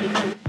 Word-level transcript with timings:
Thank 0.00 0.24
you. 0.24 0.39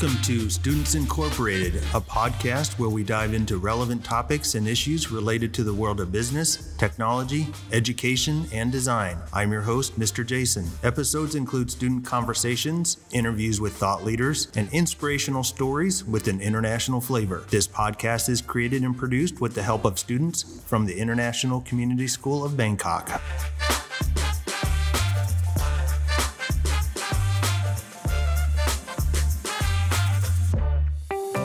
Welcome 0.00 0.22
to 0.22 0.48
Students 0.48 0.94
Incorporated, 0.94 1.74
a 1.74 2.00
podcast 2.00 2.78
where 2.78 2.88
we 2.88 3.04
dive 3.04 3.34
into 3.34 3.58
relevant 3.58 4.02
topics 4.02 4.54
and 4.54 4.66
issues 4.66 5.12
related 5.12 5.52
to 5.52 5.62
the 5.62 5.74
world 5.74 6.00
of 6.00 6.10
business, 6.10 6.74
technology, 6.78 7.48
education, 7.70 8.46
and 8.50 8.72
design. 8.72 9.18
I'm 9.30 9.52
your 9.52 9.60
host, 9.60 10.00
Mr. 10.00 10.24
Jason. 10.24 10.70
Episodes 10.82 11.34
include 11.34 11.70
student 11.70 12.06
conversations, 12.06 12.96
interviews 13.12 13.60
with 13.60 13.74
thought 13.74 14.02
leaders, 14.02 14.48
and 14.56 14.72
inspirational 14.72 15.44
stories 15.44 16.02
with 16.02 16.28
an 16.28 16.40
international 16.40 17.02
flavor. 17.02 17.44
This 17.50 17.68
podcast 17.68 18.30
is 18.30 18.40
created 18.40 18.84
and 18.84 18.96
produced 18.96 19.42
with 19.42 19.54
the 19.54 19.62
help 19.62 19.84
of 19.84 19.98
students 19.98 20.62
from 20.64 20.86
the 20.86 20.98
International 20.98 21.60
Community 21.60 22.08
School 22.08 22.42
of 22.42 22.56
Bangkok. 22.56 23.20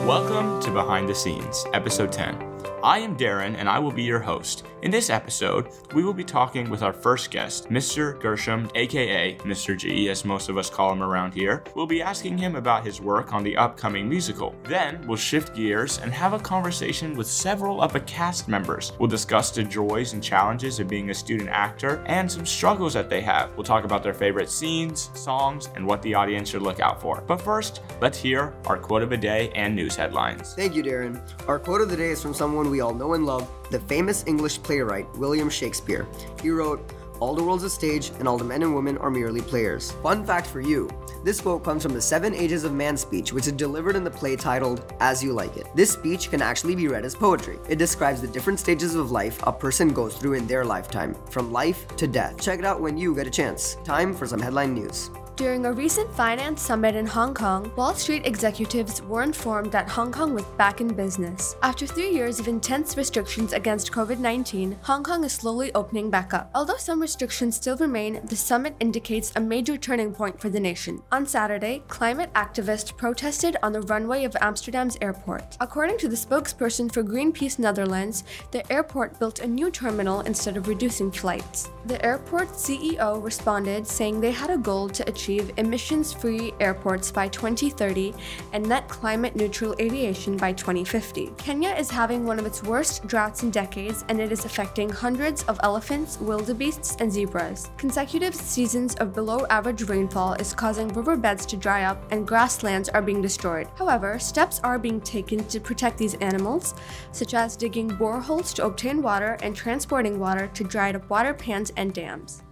Welcome 0.05 0.61
to 0.61 0.69
Behind 0.69 1.09
the 1.09 1.15
Scenes, 1.15 1.65
Episode 1.73 2.11
10. 2.11 2.37
I 2.83 2.99
am 2.99 3.17
Darren, 3.17 3.55
and 3.55 3.67
I 3.67 3.79
will 3.79 3.91
be 3.91 4.03
your 4.03 4.19
host. 4.19 4.63
In 4.85 4.91
this 4.91 5.09
episode, 5.09 5.69
we 5.95 6.03
will 6.03 6.13
be 6.13 6.23
talking 6.23 6.69
with 6.69 6.83
our 6.83 6.93
first 6.93 7.31
guest, 7.31 7.69
Mr. 7.71 8.21
Gershom, 8.21 8.69
aka 8.75 9.35
Mr. 9.37 9.75
G, 9.75 10.09
as 10.09 10.23
most 10.23 10.47
of 10.47 10.59
us 10.59 10.69
call 10.69 10.91
him 10.91 11.01
around 11.01 11.33
here. 11.33 11.63
We'll 11.73 11.87
be 11.87 12.03
asking 12.03 12.37
him 12.37 12.55
about 12.55 12.85
his 12.85 13.01
work 13.01 13.33
on 13.33 13.43
the 13.43 13.57
upcoming 13.57 14.07
musical. 14.07 14.53
Then, 14.61 15.03
we'll 15.07 15.17
shift 15.17 15.55
gears 15.55 15.97
and 15.97 16.13
have 16.13 16.33
a 16.33 16.39
conversation 16.39 17.15
with 17.15 17.25
several 17.25 17.81
of 17.81 17.93
the 17.93 18.01
cast 18.01 18.47
members. 18.47 18.91
We'll 18.99 19.09
discuss 19.09 19.49
the 19.49 19.63
joys 19.63 20.13
and 20.13 20.21
challenges 20.21 20.79
of 20.79 20.87
being 20.87 21.09
a 21.09 21.15
student 21.15 21.49
actor 21.49 22.03
and 22.05 22.31
some 22.31 22.45
struggles 22.45 22.93
that 22.93 23.09
they 23.09 23.21
have. 23.21 23.49
We'll 23.57 23.63
talk 23.63 23.85
about 23.85 24.03
their 24.03 24.13
favorite 24.13 24.51
scenes, 24.51 25.09
songs, 25.15 25.67
and 25.73 25.87
what 25.87 26.03
the 26.03 26.13
audience 26.13 26.49
should 26.49 26.61
look 26.61 26.79
out 26.79 27.01
for. 27.01 27.23
But 27.25 27.41
first, 27.41 27.81
let's 28.01 28.19
hear 28.19 28.53
our 28.67 28.77
quote 28.77 29.01
of 29.01 29.09
the 29.09 29.17
day 29.17 29.49
and 29.55 29.75
news 29.75 29.95
headlines. 29.95 30.53
Thank 30.53 30.75
you, 30.75 30.83
Darren. 30.83 31.19
Our 31.47 31.57
quote 31.57 31.81
of 31.81 31.89
the 31.89 31.97
day 31.97 32.09
is 32.09 32.21
from 32.21 32.35
someone 32.35 32.69
we 32.69 32.81
all 32.81 32.93
know 32.93 33.15
and 33.15 33.25
love, 33.25 33.49
the 33.71 33.79
famous 33.81 34.23
English 34.27 34.61
playwright 34.61 35.07
William 35.17 35.49
Shakespeare. 35.49 36.07
He 36.41 36.49
wrote, 36.49 36.91
all 37.19 37.33
the 37.33 37.43
world's 37.43 37.63
a 37.63 37.69
stage, 37.69 38.11
and 38.19 38.27
all 38.27 38.37
the 38.37 38.43
men 38.43 38.61
and 38.61 38.75
women 38.75 38.97
are 38.97 39.09
merely 39.09 39.41
players. 39.41 39.91
Fun 40.03 40.25
fact 40.25 40.47
for 40.47 40.59
you 40.59 40.89
this 41.25 41.41
quote 41.41 41.63
comes 41.63 41.81
from 41.81 41.93
the 41.93 42.01
Seven 42.01 42.35
Ages 42.35 42.65
of 42.65 42.73
Man 42.73 42.95
speech, 42.95 43.33
which 43.33 43.47
is 43.47 43.53
delivered 43.53 43.95
in 43.95 44.03
the 44.03 44.11
play 44.11 44.35
titled 44.35 44.93
As 44.99 45.23
You 45.23 45.33
Like 45.33 45.57
It. 45.57 45.65
This 45.73 45.89
speech 45.89 46.29
can 46.29 46.39
actually 46.39 46.75
be 46.75 46.87
read 46.87 47.03
as 47.03 47.15
poetry. 47.15 47.57
It 47.67 47.79
describes 47.79 48.21
the 48.21 48.27
different 48.27 48.59
stages 48.59 48.93
of 48.93 49.09
life 49.09 49.39
a 49.47 49.51
person 49.51 49.91
goes 49.91 50.15
through 50.15 50.33
in 50.33 50.45
their 50.45 50.63
lifetime, 50.63 51.15
from 51.31 51.51
life 51.51 51.87
to 51.95 52.05
death. 52.05 52.39
Check 52.39 52.59
it 52.59 52.65
out 52.65 52.79
when 52.79 52.95
you 52.95 53.15
get 53.15 53.25
a 53.25 53.31
chance. 53.31 53.75
Time 53.83 54.13
for 54.13 54.27
some 54.27 54.39
headline 54.39 54.75
news. 54.75 55.09
During 55.35 55.65
a 55.65 55.73
recent 55.73 56.09
finance 56.13 56.61
summit 56.61 56.95
in 56.95 57.05
Hong 57.05 57.33
Kong, 57.33 57.69
Wall 57.75 57.93
Street 57.93 58.25
executives 58.25 59.01
were 59.01 59.21
informed 59.21 59.69
that 59.73 59.89
Hong 59.89 60.09
Kong 60.09 60.33
was 60.33 60.45
back 60.57 60.79
in 60.79 60.87
business. 60.87 61.57
After 61.61 61.85
three 61.85 62.09
years 62.09 62.39
of 62.39 62.47
intense 62.47 62.95
restrictions 62.95 63.51
against 63.51 63.91
COVID 63.91 64.19
19, 64.19 64.77
Hong 64.83 65.03
Kong 65.03 65.25
is 65.25 65.33
slowly 65.33 65.73
opening 65.75 66.09
back 66.09 66.33
up. 66.33 66.49
Although 66.55 66.77
some 66.77 67.01
restrictions 67.01 67.57
still 67.57 67.75
remain, 67.75 68.21
the 68.23 68.35
summit 68.37 68.77
indicates 68.79 69.33
a 69.35 69.41
major 69.41 69.75
turning 69.75 70.13
point 70.13 70.39
for 70.39 70.49
the 70.49 70.59
nation. 70.59 71.03
On 71.11 71.25
Saturday, 71.25 71.83
climate 71.89 72.31
activists 72.33 72.95
protested 72.95 73.57
on 73.61 73.73
the 73.73 73.81
runway 73.81 74.23
of 74.23 74.37
Amsterdam's 74.39 74.97
airport. 75.01 75.57
According 75.59 75.97
to 75.97 76.07
the 76.07 76.15
spokesperson 76.15 76.89
for 76.89 77.03
Greenpeace 77.03 77.59
Netherlands, 77.59 78.23
the 78.51 78.71
airport 78.71 79.19
built 79.19 79.39
a 79.39 79.47
new 79.47 79.69
terminal 79.69 80.21
instead 80.21 80.55
of 80.55 80.69
reducing 80.69 81.11
flights. 81.11 81.69
The 81.87 82.03
airport 82.05 82.47
CEO 82.51 83.21
responded 83.21 83.85
saying 83.85 84.21
they 84.21 84.31
had 84.31 84.49
a 84.49 84.57
goal 84.57 84.87
to 84.87 85.09
achieve 85.09 85.24
achieve 85.25 85.51
emissions 85.57 86.13
free 86.13 86.53
airports 86.59 87.11
by 87.11 87.27
2030 87.27 88.13
and 88.53 88.63
net 88.69 88.87
climate 88.87 89.35
neutral 89.35 89.73
aviation 89.79 90.37
by 90.37 90.53
2050. 90.53 91.33
Kenya 91.37 91.69
is 91.69 91.89
having 91.89 92.27
one 92.27 92.37
of 92.37 92.45
its 92.45 92.61
worst 92.61 93.07
droughts 93.07 93.41
in 93.41 93.49
decades 93.49 94.05
and 94.09 94.21
it 94.21 94.31
is 94.31 94.45
affecting 94.45 94.87
hundreds 94.87 95.41
of 95.45 95.59
elephants, 95.63 96.19
wildebeests, 96.19 96.95
and 96.99 97.11
zebras. 97.11 97.71
Consecutive 97.75 98.35
seasons 98.35 98.93
of 98.97 99.15
below 99.15 99.47
average 99.49 99.81
rainfall 99.89 100.33
is 100.33 100.53
causing 100.53 100.89
riverbeds 100.89 101.47
to 101.47 101.57
dry 101.57 101.85
up 101.85 102.03
and 102.11 102.27
grasslands 102.27 102.89
are 102.89 103.01
being 103.01 103.21
destroyed. 103.21 103.67
However, 103.79 104.19
steps 104.19 104.59
are 104.63 104.77
being 104.77 105.01
taken 105.01 105.43
to 105.45 105.59
protect 105.59 105.97
these 105.97 106.13
animals, 106.15 106.75
such 107.11 107.33
as 107.33 107.57
digging 107.57 107.89
boreholes 107.89 108.53
to 108.53 108.65
obtain 108.65 109.01
water 109.01 109.39
and 109.41 109.55
transporting 109.55 110.19
water 110.19 110.51
to 110.53 110.63
dried 110.63 110.95
up 110.95 111.09
water 111.09 111.33
pans 111.33 111.71
and 111.77 111.95
dams. 111.95 112.44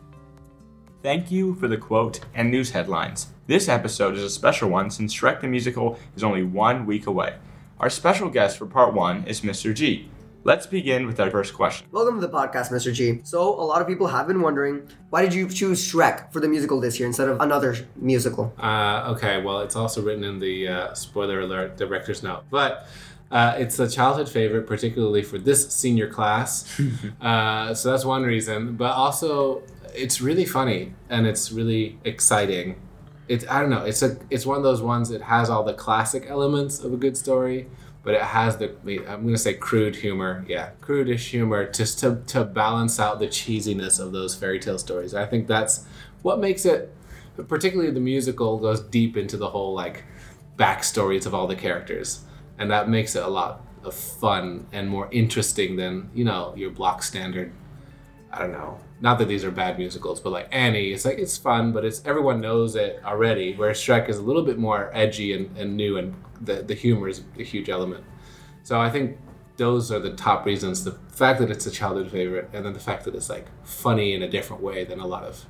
Thank 1.04 1.32
you 1.32 1.56
for 1.56 1.68
the 1.68 1.76
quote 1.76 2.22
and 2.34 2.50
news 2.50 2.72
headlines. 2.72 3.28
This 3.46 3.68
episode 3.68 4.16
is 4.16 4.24
a 4.24 4.30
special 4.30 4.70
one 4.70 4.90
since 4.90 5.14
Shrek 5.14 5.42
the 5.42 5.50
Musical 5.50 6.00
is 6.16 6.24
only 6.24 6.44
one 6.44 6.86
week 6.86 7.08
away. 7.08 7.36
Our 7.78 7.90
special 7.90 8.30
guest 8.30 8.58
for 8.58 8.66
part 8.66 8.94
one 8.94 9.26
is 9.28 9.42
Mr. 9.42 9.76
G. 9.76 10.10
Let's 10.46 10.66
begin 10.66 11.06
with 11.06 11.20
our 11.20 11.30
first 11.30 11.56
question. 11.56 11.88
Welcome 11.92 12.22
to 12.22 12.26
the 12.26 12.32
podcast, 12.32 12.72
Mr. 12.72 12.94
G. 12.94 13.20
So, 13.26 13.42
a 13.42 13.66
lot 13.66 13.82
of 13.82 13.88
people 13.90 14.08
have 14.08 14.28
been 14.28 14.40
wondering 14.40 14.88
why 15.10 15.22
did 15.22 15.34
you 15.34 15.50
choose 15.50 15.86
Shrek 15.86 16.32
for 16.32 16.40
the 16.40 16.48
musical 16.48 16.80
this 16.80 16.98
year 16.98 17.08
instead 17.08 17.28
of 17.28 17.42
another 17.42 17.76
musical? 17.98 18.54
Uh, 18.58 19.14
okay, 19.14 19.42
well, 19.42 19.60
it's 19.60 19.76
also 19.76 20.02
written 20.02 20.24
in 20.24 20.40
the 20.40 20.70
uh, 20.70 20.94
spoiler 20.94 21.42
alert 21.42 21.76
director's 21.76 22.24
note. 22.24 22.46
But 22.50 22.88
uh, 23.30 23.56
it's 23.58 23.78
a 23.78 23.90
childhood 23.90 24.30
favorite, 24.30 24.68
particularly 24.68 25.24
for 25.24 25.38
this 25.38 25.70
senior 25.70 26.08
class. 26.08 26.80
uh, 27.22 27.74
so 27.74 27.92
that's 27.92 28.06
one 28.06 28.24
reason. 28.24 28.78
But 28.78 28.94
also, 28.94 29.64
it's 29.96 30.22
really 30.22 30.46
funny 30.46 30.94
and 31.10 31.26
it's 31.26 31.52
really 31.52 31.98
exciting. 32.04 32.80
It's 33.28 33.48
I 33.48 33.62
don't 33.62 33.70
know. 33.70 33.86
It's 33.86 34.02
a 34.02 34.18
it's 34.30 34.46
one 34.46 34.58
of 34.58 34.64
those 34.64 34.82
ones 34.82 35.10
that 35.10 35.22
has 35.22 35.50
all 35.50 35.64
the 35.64 35.74
classic 35.74 36.26
elements 36.28 36.80
of 36.80 36.94
a 36.94 36.98
good 36.98 37.16
story, 37.16 37.68
but 38.04 38.14
it 38.14 38.22
has 38.22 38.58
the 38.58 38.76
I'm 39.08 39.24
gonna 39.24 39.38
say 39.38 39.54
crude 39.54 39.96
humor. 39.96 40.46
Yeah, 40.48 40.72
crudish 40.82 41.32
humor 41.32 41.70
just 41.72 42.00
to 42.00 42.22
to 42.28 42.44
balance 42.44 43.00
out 43.00 43.20
the 43.20 43.28
cheesiness 43.28 44.00
of 44.00 44.12
those 44.12 44.36
fairy 44.36 44.60
tale 44.60 44.78
stories. 44.78 45.14
I 45.14 45.26
think 45.26 45.48
that's 45.48 45.86
what 46.22 46.40
makes 46.40 46.66
it. 46.66 46.94
Particularly 47.48 47.92
the 47.92 48.00
musical 48.00 48.60
goes 48.60 48.82
deep 48.82 49.18
into 49.18 49.38
the 49.38 49.50
whole 49.50 49.74
like 49.74 50.04
backstories 50.58 51.26
of 51.26 51.34
all 51.34 51.48
the 51.48 51.56
characters, 51.56 52.26
and 52.58 52.70
that 52.70 52.90
makes 52.90 53.16
it 53.16 53.24
a 53.24 53.28
lot 53.28 53.66
of 53.84 53.94
fun 53.94 54.68
and 54.72 54.90
more 54.90 55.08
interesting 55.12 55.78
than 55.78 56.10
you 56.14 56.26
know 56.26 56.54
your 56.58 56.72
block 56.72 57.04
standard. 57.04 57.52
I 58.34 58.40
don't 58.40 58.52
know 58.52 58.80
not 59.04 59.20
that 59.20 59.28
these 59.28 59.44
are 59.44 59.52
bad 59.52 59.78
musicals, 59.78 60.22
but 60.22 60.30
like 60.30 60.48
Annie, 60.50 60.94
it's 60.94 61.04
like 61.04 61.20
it's 61.20 61.38
fun, 61.38 61.74
but 61.74 61.84
it's 61.84 62.02
everyone 62.06 62.40
knows 62.40 62.78
it 62.78 63.02
already. 63.04 63.54
Whereas 63.54 63.78
Shrek 63.78 64.08
is 64.08 64.18
a 64.18 64.22
little 64.22 64.44
bit 64.44 64.58
more 64.58 64.90
edgy 64.94 65.34
and, 65.34 65.56
and 65.58 65.76
new, 65.76 65.98
and 65.98 66.16
the 66.40 66.64
the 66.64 66.74
humor 66.74 67.10
is 67.10 67.22
a 67.38 67.44
huge 67.44 67.70
element. 67.70 68.06
So 68.64 68.80
I 68.80 68.90
think 68.90 69.18
those 69.58 69.92
are 69.92 70.00
the 70.00 70.14
top 70.14 70.46
reasons: 70.46 70.86
the 70.86 70.94
fact 71.10 71.40
that 71.40 71.52
it's 71.52 71.66
a 71.66 71.72
childhood 71.72 72.12
favorite, 72.12 72.50
and 72.54 72.66
then 72.66 72.72
the 72.72 72.80
fact 72.80 73.04
that 73.04 73.14
it's 73.14 73.30
like 73.30 73.48
funny 73.66 74.14
in 74.14 74.24
a 74.24 74.30
different 74.30 74.64
way 74.64 74.86
than 74.86 75.02
a 75.02 75.06
lot 75.06 75.26
of 75.26 75.46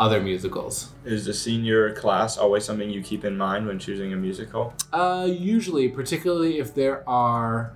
other 0.00 0.20
musicals. 0.20 0.92
Is 1.04 1.24
the 1.24 1.34
senior 1.34 1.94
class 1.94 2.36
always 2.36 2.64
something 2.64 2.90
you 2.90 3.00
keep 3.00 3.24
in 3.24 3.38
mind 3.38 3.68
when 3.68 3.78
choosing 3.78 4.12
a 4.12 4.16
musical? 4.16 4.74
Uh, 4.92 5.28
usually, 5.30 5.88
particularly 5.88 6.58
if 6.58 6.74
there 6.74 7.08
are 7.08 7.74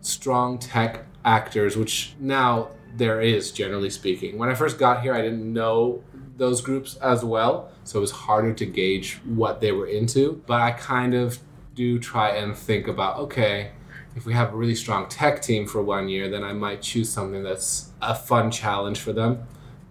strong 0.00 0.58
tech 0.58 1.04
actors, 1.24 1.76
which 1.76 2.14
now 2.18 2.70
there 2.96 3.20
is, 3.20 3.52
generally 3.52 3.90
speaking. 3.90 4.38
When 4.38 4.48
I 4.48 4.54
first 4.54 4.78
got 4.78 5.02
here, 5.02 5.14
I 5.14 5.22
didn't 5.22 5.52
know 5.52 6.02
those 6.36 6.60
groups 6.60 6.96
as 6.96 7.24
well, 7.24 7.70
so 7.84 7.98
it 7.98 8.00
was 8.00 8.10
harder 8.10 8.52
to 8.52 8.66
gauge 8.66 9.20
what 9.24 9.60
they 9.60 9.72
were 9.72 9.86
into. 9.86 10.42
But 10.46 10.60
I 10.60 10.72
kind 10.72 11.14
of 11.14 11.38
do 11.74 11.98
try 11.98 12.30
and 12.30 12.56
think 12.56 12.86
about 12.86 13.18
okay, 13.18 13.72
if 14.16 14.24
we 14.24 14.32
have 14.32 14.52
a 14.52 14.56
really 14.56 14.74
strong 14.74 15.08
tech 15.08 15.42
team 15.42 15.66
for 15.66 15.82
one 15.82 16.08
year, 16.08 16.28
then 16.28 16.44
I 16.44 16.52
might 16.52 16.82
choose 16.82 17.10
something 17.10 17.42
that's 17.42 17.90
a 18.00 18.14
fun 18.14 18.50
challenge 18.50 19.00
for 19.00 19.12
them. 19.12 19.46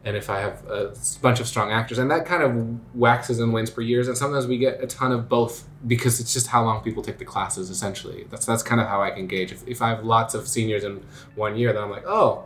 And 0.06 0.18
if 0.18 0.30
I 0.30 0.40
have 0.40 0.66
a 0.68 0.94
bunch 1.22 1.40
of 1.40 1.48
strong 1.48 1.72
actors, 1.72 1.98
and 1.98 2.12
that 2.12 2.26
kind 2.26 2.44
of 2.44 2.96
waxes 2.96 3.40
and 3.40 3.54
wanes 3.54 3.70
per 3.70 3.82
years, 3.82 4.10
and 4.10 4.18
sometimes 4.18 4.48
we 4.48 4.58
get 4.58 4.84
a 4.84 4.88
ton 4.88 5.14
of 5.14 5.30
both 5.30 5.66
because 5.88 6.20
it's 6.20 6.34
just 6.34 6.48
how 6.48 6.64
long 6.64 6.84
people 6.84 7.02
take 7.02 7.20
the 7.20 7.26
classes. 7.26 7.70
Essentially, 7.70 8.28
that's 8.30 8.46
that's 8.46 8.64
kind 8.64 8.82
of 8.82 8.88
how 8.88 9.02
I 9.02 9.12
can 9.12 9.28
gauge. 9.28 9.54
If, 9.54 9.66
if 9.66 9.82
I 9.82 9.90
have 9.90 10.04
lots 10.04 10.34
of 10.34 10.46
seniors 10.46 10.84
in 10.84 11.06
one 11.36 11.56
year, 11.56 11.72
then 11.72 11.84
I'm 11.84 11.90
like, 11.90 12.06
oh, 12.06 12.44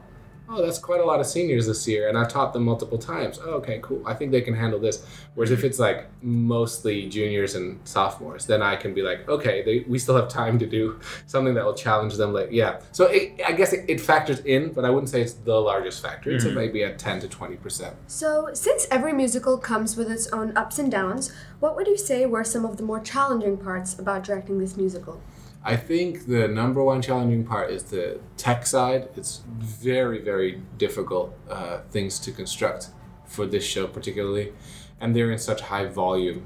oh, 0.50 0.66
that's 0.66 0.80
quite 0.80 1.02
a 1.02 1.06
lot 1.06 1.20
of 1.20 1.26
seniors 1.26 1.68
this 1.68 1.88
year, 1.88 2.08
and 2.08 2.18
I've 2.18 2.30
taught 2.30 2.54
them 2.54 2.64
multiple 2.64 2.98
times. 2.98 3.40
Oh, 3.44 3.52
okay, 3.56 3.80
cool. 3.82 4.02
I 4.06 4.14
think 4.14 4.32
they 4.32 4.42
can 4.42 4.54
handle 4.54 4.80
this. 4.80 5.06
Whereas 5.36 5.52
if 5.52 5.64
it's 5.64 5.80
like 5.80 6.08
mostly 6.22 7.08
juniors 7.10 7.56
and 7.56 7.80
sophomores, 7.84 8.46
then 8.46 8.62
I 8.62 8.76
can 8.76 8.94
be 8.94 9.02
like, 9.02 9.28
okay, 9.28 9.62
they, 9.64 9.80
we 9.88 10.00
still 10.00 10.16
have 10.16 10.30
time 10.30 10.58
to 10.60 10.66
do 10.66 11.00
something 11.26 11.54
that 11.56 11.66
will 11.66 11.74
challenge 11.74 12.16
them. 12.16 12.34
Like, 12.34 12.50
yeah. 12.52 12.80
So 12.92 13.06
it, 13.06 13.40
I 13.46 13.52
guess 13.52 13.74
it, 13.74 13.86
it, 13.88 14.02
factors 14.02 14.40
in, 14.40 14.74
but 14.74 14.86
I 14.86 14.90
wouldn't 14.90 15.10
say 15.10 15.22
it's 15.22 15.34
the 15.34 15.60
largest 15.60 16.02
factor. 16.02 16.32
It's 16.32 16.46
mm-hmm. 16.46 16.56
maybe 16.56 16.84
a 16.84 16.96
10 16.96 17.22
to 17.22 17.28
20%. 17.28 17.94
So 18.08 18.50
since 18.54 18.88
every 18.90 19.14
musical 19.14 19.58
comes 19.58 19.98
with 19.98 20.10
its 20.10 20.28
own 20.28 20.56
ups 20.56 20.80
and 20.80 20.92
downs, 20.92 21.32
what 21.60 21.76
would 21.76 21.88
you 21.88 21.98
say 21.98 22.26
were 22.26 22.44
some 22.44 22.66
of 22.66 22.78
the 22.78 22.84
more 22.84 23.00
challenging 23.00 23.58
parts 23.58 23.98
about 24.00 24.24
directing 24.24 24.60
this 24.60 24.78
musical? 24.78 25.22
I 25.64 25.76
think 25.76 26.28
the 26.28 26.48
number 26.48 26.84
one 26.84 27.02
challenging 27.02 27.46
part 27.46 27.72
is 27.72 27.84
the 27.84 28.20
tech 28.38 28.66
side. 28.66 29.10
It's 29.16 29.44
very, 29.48 30.20
very 30.22 30.62
difficult 30.78 31.38
uh, 31.50 31.80
things 31.92 32.20
to 32.20 32.32
construct 32.32 32.90
for 33.26 33.46
this 33.46 33.66
show, 33.66 33.88
particularly, 33.88 34.54
and 35.02 35.16
they're 35.16 35.32
in 35.32 35.40
such 35.40 35.62
high 35.62 35.86
volume. 35.86 36.46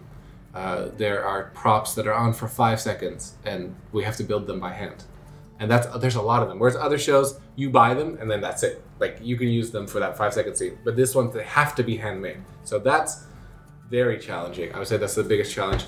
Uh, 0.53 0.89
there 0.97 1.23
are 1.23 1.51
props 1.53 1.93
that 1.95 2.07
are 2.07 2.13
on 2.13 2.33
for 2.33 2.47
five 2.47 2.81
seconds, 2.81 3.35
and 3.45 3.75
we 3.91 4.03
have 4.03 4.17
to 4.17 4.23
build 4.23 4.47
them 4.47 4.59
by 4.59 4.73
hand. 4.73 5.03
And 5.61 5.69
that's 5.69 5.85
there's 5.99 6.15
a 6.15 6.21
lot 6.21 6.41
of 6.41 6.49
them. 6.49 6.57
Whereas 6.57 6.75
other 6.75 6.97
shows, 6.97 7.39
you 7.55 7.69
buy 7.69 7.93
them 7.93 8.17
and 8.19 8.29
then 8.29 8.41
that's 8.41 8.63
it. 8.63 8.83
Like 8.99 9.19
you 9.21 9.37
can 9.37 9.47
use 9.47 9.69
them 9.69 9.85
for 9.85 9.99
that 9.99 10.17
five 10.17 10.33
second 10.33 10.55
scene. 10.55 10.79
But 10.83 10.95
this 10.95 11.13
one, 11.13 11.31
they 11.31 11.43
have 11.43 11.75
to 11.75 11.83
be 11.83 11.97
handmade. 11.97 12.37
So 12.63 12.79
that's 12.79 13.25
very 13.87 14.17
challenging. 14.17 14.73
I 14.73 14.79
would 14.79 14.87
say 14.87 14.97
that's 14.97 15.13
the 15.13 15.23
biggest 15.23 15.53
challenge. 15.53 15.85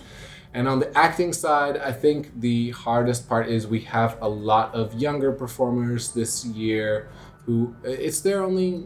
And 0.54 0.68
on 0.68 0.80
the 0.80 0.96
acting 0.96 1.34
side, 1.34 1.78
I 1.78 1.92
think 1.92 2.40
the 2.40 2.72
hardest 2.72 3.28
part 3.28 3.50
is 3.50 3.66
we 3.66 3.82
have 3.82 4.18
a 4.22 4.30
lot 4.30 4.74
of 4.76 4.94
younger 4.94 5.32
performers 5.32 6.12
this 6.14 6.46
year 6.46 7.10
who 7.46 7.76
it's 7.84 8.22
their 8.22 8.44
only 8.44 8.86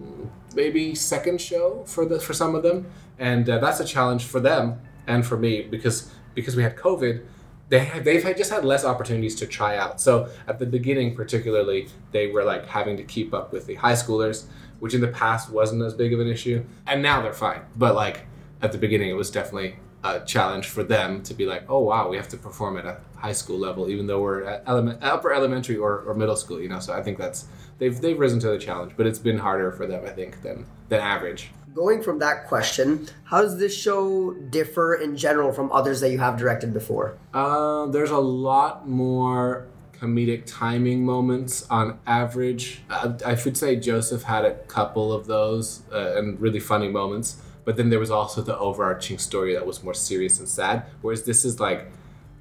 maybe 0.55 0.95
second 0.95 1.39
show 1.39 1.83
for 1.85 2.05
the 2.05 2.19
for 2.19 2.33
some 2.33 2.55
of 2.55 2.63
them, 2.63 2.89
and 3.19 3.49
uh, 3.49 3.59
that's 3.59 3.79
a 3.79 3.85
challenge 3.85 4.23
for 4.25 4.39
them 4.39 4.79
and 5.07 5.25
for 5.25 5.37
me 5.37 5.61
because 5.61 6.09
because 6.35 6.55
we 6.55 6.63
had 6.63 6.75
COVID. 6.75 7.23
They 7.69 7.79
have, 7.79 8.05
they've 8.05 8.23
had, 8.23 8.37
just 8.37 8.49
had 8.49 8.63
less 8.63 8.85
opportunities 8.85 9.35
to 9.35 9.45
try 9.45 9.75
out. 9.75 9.99
So 9.99 10.29
at 10.47 10.57
the 10.57 10.65
beginning, 10.65 11.17
particularly, 11.17 11.89
they 12.13 12.27
were 12.27 12.45
like 12.45 12.65
having 12.65 12.95
to 12.95 13.03
keep 13.03 13.33
up 13.33 13.51
with 13.51 13.65
the 13.65 13.75
high 13.75 13.91
schoolers, 13.91 14.45
which 14.79 14.93
in 14.93 15.01
the 15.01 15.09
past 15.09 15.49
wasn't 15.49 15.83
as 15.83 15.93
big 15.93 16.13
of 16.13 16.21
an 16.21 16.27
issue, 16.27 16.63
and 16.87 17.01
now 17.01 17.21
they're 17.21 17.33
fine. 17.33 17.63
But 17.75 17.93
like 17.93 18.25
at 18.61 18.71
the 18.71 18.77
beginning, 18.77 19.09
it 19.09 19.17
was 19.17 19.29
definitely 19.29 19.75
a 20.15 20.25
challenge 20.25 20.67
for 20.67 20.83
them 20.83 21.23
to 21.23 21.33
be 21.33 21.45
like, 21.45 21.63
oh 21.69 21.79
wow, 21.79 22.09
we 22.09 22.17
have 22.17 22.29
to 22.29 22.37
perform 22.37 22.77
at 22.77 22.85
a 22.85 22.97
high 23.15 23.33
school 23.33 23.57
level, 23.57 23.89
even 23.89 24.07
though 24.07 24.21
we're 24.21 24.43
at 24.43 24.63
element, 24.65 25.03
upper 25.03 25.33
elementary 25.33 25.77
or, 25.77 26.01
or 26.01 26.13
middle 26.13 26.35
school, 26.35 26.61
you 26.61 26.69
know. 26.69 26.79
So 26.79 26.93
I 26.93 27.01
think 27.01 27.17
that's 27.17 27.47
they've 27.79 27.99
they've 27.99 28.17
risen 28.17 28.39
to 28.41 28.49
the 28.49 28.59
challenge, 28.59 28.93
but 28.97 29.07
it's 29.07 29.19
been 29.19 29.37
harder 29.37 29.71
for 29.71 29.87
them, 29.87 30.05
I 30.05 30.09
think, 30.09 30.41
than 30.41 30.65
than 30.89 30.99
average. 30.99 31.51
Going 31.73 32.01
from 32.01 32.19
that 32.19 32.47
question, 32.47 33.07
how 33.25 33.41
does 33.41 33.59
this 33.59 33.75
show 33.75 34.33
differ 34.33 34.95
in 34.95 35.15
general 35.15 35.51
from 35.51 35.71
others 35.71 36.01
that 36.01 36.11
you 36.11 36.17
have 36.17 36.37
directed 36.37 36.73
before? 36.73 37.17
Uh, 37.33 37.85
there's 37.85 38.09
a 38.09 38.17
lot 38.17 38.87
more 38.87 39.67
comedic 39.99 40.43
timing 40.45 41.05
moments 41.05 41.67
on 41.69 41.99
average. 42.07 42.81
I, 42.89 43.13
I 43.25 43.35
should 43.35 43.57
say 43.57 43.75
Joseph 43.75 44.23
had 44.23 44.45
a 44.45 44.55
couple 44.65 45.11
of 45.11 45.27
those 45.27 45.81
uh, 45.91 46.15
and 46.17 46.39
really 46.39 46.59
funny 46.59 46.87
moments 46.87 47.41
but 47.67 47.75
then 47.75 47.89
there 47.89 47.99
was 47.99 48.09
also 48.09 48.41
the 48.41 48.57
overarching 48.57 49.17
story 49.17 49.53
that 49.53 49.65
was 49.67 49.83
more 49.83 49.93
serious 49.93 50.39
and 50.39 50.47
sad 50.47 50.85
whereas 51.01 51.23
this 51.23 51.43
is 51.43 51.59
like 51.59 51.91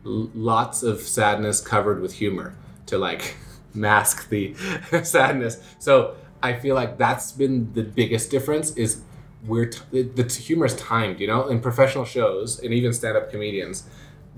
l- 0.06 0.30
lots 0.34 0.84
of 0.84 1.00
sadness 1.00 1.60
covered 1.60 2.00
with 2.00 2.12
humor 2.14 2.54
to 2.86 2.96
like 2.96 3.34
mask 3.74 4.28
the 4.28 4.54
sadness. 5.02 5.60
So 5.80 6.14
i 6.42 6.52
feel 6.52 6.74
like 6.76 6.96
that's 6.98 7.32
been 7.32 7.72
the 7.72 7.82
biggest 7.82 8.30
difference 8.30 8.70
is 8.76 9.00
we're 9.46 9.66
t- 9.66 9.80
the, 9.90 10.02
the 10.02 10.24
humor 10.48 10.66
is 10.66 10.76
timed 10.76 11.18
you 11.20 11.26
know? 11.26 11.48
In 11.48 11.60
professional 11.60 12.04
shows 12.04 12.60
and 12.60 12.72
even 12.72 12.92
stand-up 12.92 13.30
comedians 13.30 13.88